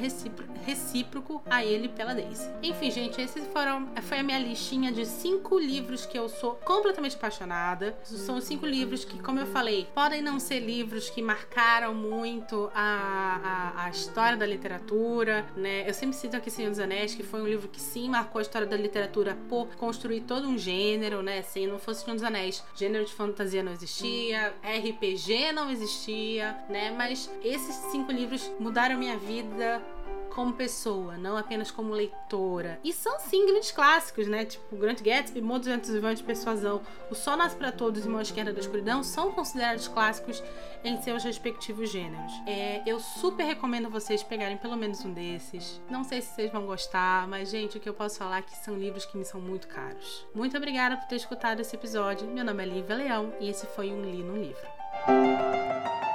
recíproco 0.65 1.43
a 1.45 1.63
ele 1.63 1.87
pela 1.87 2.15
Daisy. 2.15 2.49
Enfim, 2.63 2.91
gente, 2.91 3.21
esses 3.21 3.47
foram 3.49 3.87
foi 4.05 4.21
a 4.21 4.23
minha 4.23 4.39
listinha 4.39 4.91
de 4.91 5.05
cinco 5.05 5.59
livros 5.59 6.07
que 6.07 6.19
eu 6.19 6.31
sou 6.31 6.55
completamente 6.55 7.15
apaixonada. 7.15 7.95
São 8.03 8.41
cinco 8.41 8.65
livros 8.65 9.05
que, 9.05 9.19
como 9.19 9.39
eu 9.39 9.47
falei, 9.49 9.87
podem 9.95 10.23
não 10.23 10.41
ser 10.41 10.61
livros 10.61 11.11
que 11.11 11.21
marcaram 11.21 11.95
muito 11.95 12.71
a, 12.75 13.75
a, 13.77 13.85
a 13.85 13.91
história 13.91 14.39
da 14.39 14.47
literatura, 14.47 15.45
né? 15.55 15.87
Eu 15.87 15.93
sempre 15.93 16.17
cito 16.17 16.39
aqui 16.39 16.51
Senhor 16.51 16.71
dos 16.71 16.79
Anéis, 16.79 17.15
que 17.15 17.23
foi 17.23 17.43
um 17.43 17.47
livro 17.47 17.69
que 17.69 17.83
sim 17.83 18.09
marcou 18.09 18.39
a 18.39 18.43
história 18.43 18.67
da 18.67 18.79
literatura 18.79 19.37
por 19.47 19.67
construir 19.77 20.23
todo 20.23 20.49
um 20.49 20.57
gênero, 20.57 21.23
né? 21.23 21.43
Se 21.43 21.67
não 21.67 21.79
fosse 21.79 22.03
Senhor 22.03 22.15
dos 22.15 22.25
Anéis, 22.25 22.65
gênero 22.75 23.05
de 23.05 23.13
fantasia 23.13 23.63
não 23.63 23.73
existia, 23.73 24.55
RPG 24.63 25.53
não 25.53 25.71
existia, 25.71 26.57
né? 26.71 26.78
Né? 26.79 26.95
Mas 26.97 27.29
esses 27.43 27.75
cinco 27.91 28.13
livros 28.13 28.51
mudaram 28.61 28.97
minha 28.97 29.19
vida 29.19 29.83
como 30.31 30.53
pessoa, 30.53 31.17
não 31.17 31.37
apenas 31.37 31.69
como 31.69 31.93
leitora. 31.93 32.79
E 32.85 32.93
são 32.93 33.19
sim 33.19 33.45
grandes 33.45 33.73
clássicos, 33.73 34.29
né? 34.29 34.45
Tipo 34.45 34.77
Grant 34.77 35.03
Gatsby, 35.03 35.43
Modos 35.43 35.67
Entusiasmantes 35.67 36.19
de 36.21 36.25
Persuasão, 36.25 36.81
O 37.11 37.15
Sol 37.17 37.37
Nasce 37.37 37.57
para 37.57 37.73
Todos 37.73 38.05
e 38.05 38.09
Mão 38.09 38.21
Esquerda 38.21 38.53
da 38.53 38.61
Escuridão 38.61 39.03
são 39.03 39.33
considerados 39.33 39.89
clássicos 39.89 40.41
em 40.85 41.03
seus 41.03 41.25
respectivos 41.25 41.91
gêneros. 41.91 42.33
É, 42.47 42.83
eu 42.87 43.01
super 43.01 43.45
recomendo 43.45 43.91
vocês 43.91 44.23
pegarem 44.23 44.57
pelo 44.57 44.77
menos 44.77 45.05
um 45.05 45.13
desses. 45.13 45.83
Não 45.91 46.05
sei 46.05 46.23
se 46.23 46.33
vocês 46.35 46.53
vão 46.53 46.67
gostar, 46.67 47.27
mas 47.27 47.51
gente, 47.51 47.77
o 47.77 47.81
que 47.81 47.89
eu 47.89 47.95
posso 47.95 48.19
falar 48.19 48.39
é 48.39 48.43
que 48.43 48.57
são 48.59 48.77
livros 48.79 49.05
que 49.07 49.19
me 49.19 49.25
são 49.25 49.41
muito 49.41 49.67
caros. 49.67 50.25
Muito 50.33 50.57
obrigada 50.57 50.97
por 50.97 51.09
ter 51.09 51.17
escutado 51.17 51.59
esse 51.59 51.75
episódio. 51.75 52.29
Meu 52.29 52.45
nome 52.45 52.63
é 52.63 52.67
Lívia 52.67 52.95
Leão 52.95 53.33
e 53.41 53.49
esse 53.49 53.67
foi 53.67 53.91
um 53.91 54.03
Li 54.03 54.23
no 54.23 54.37
Livro. 54.37 56.08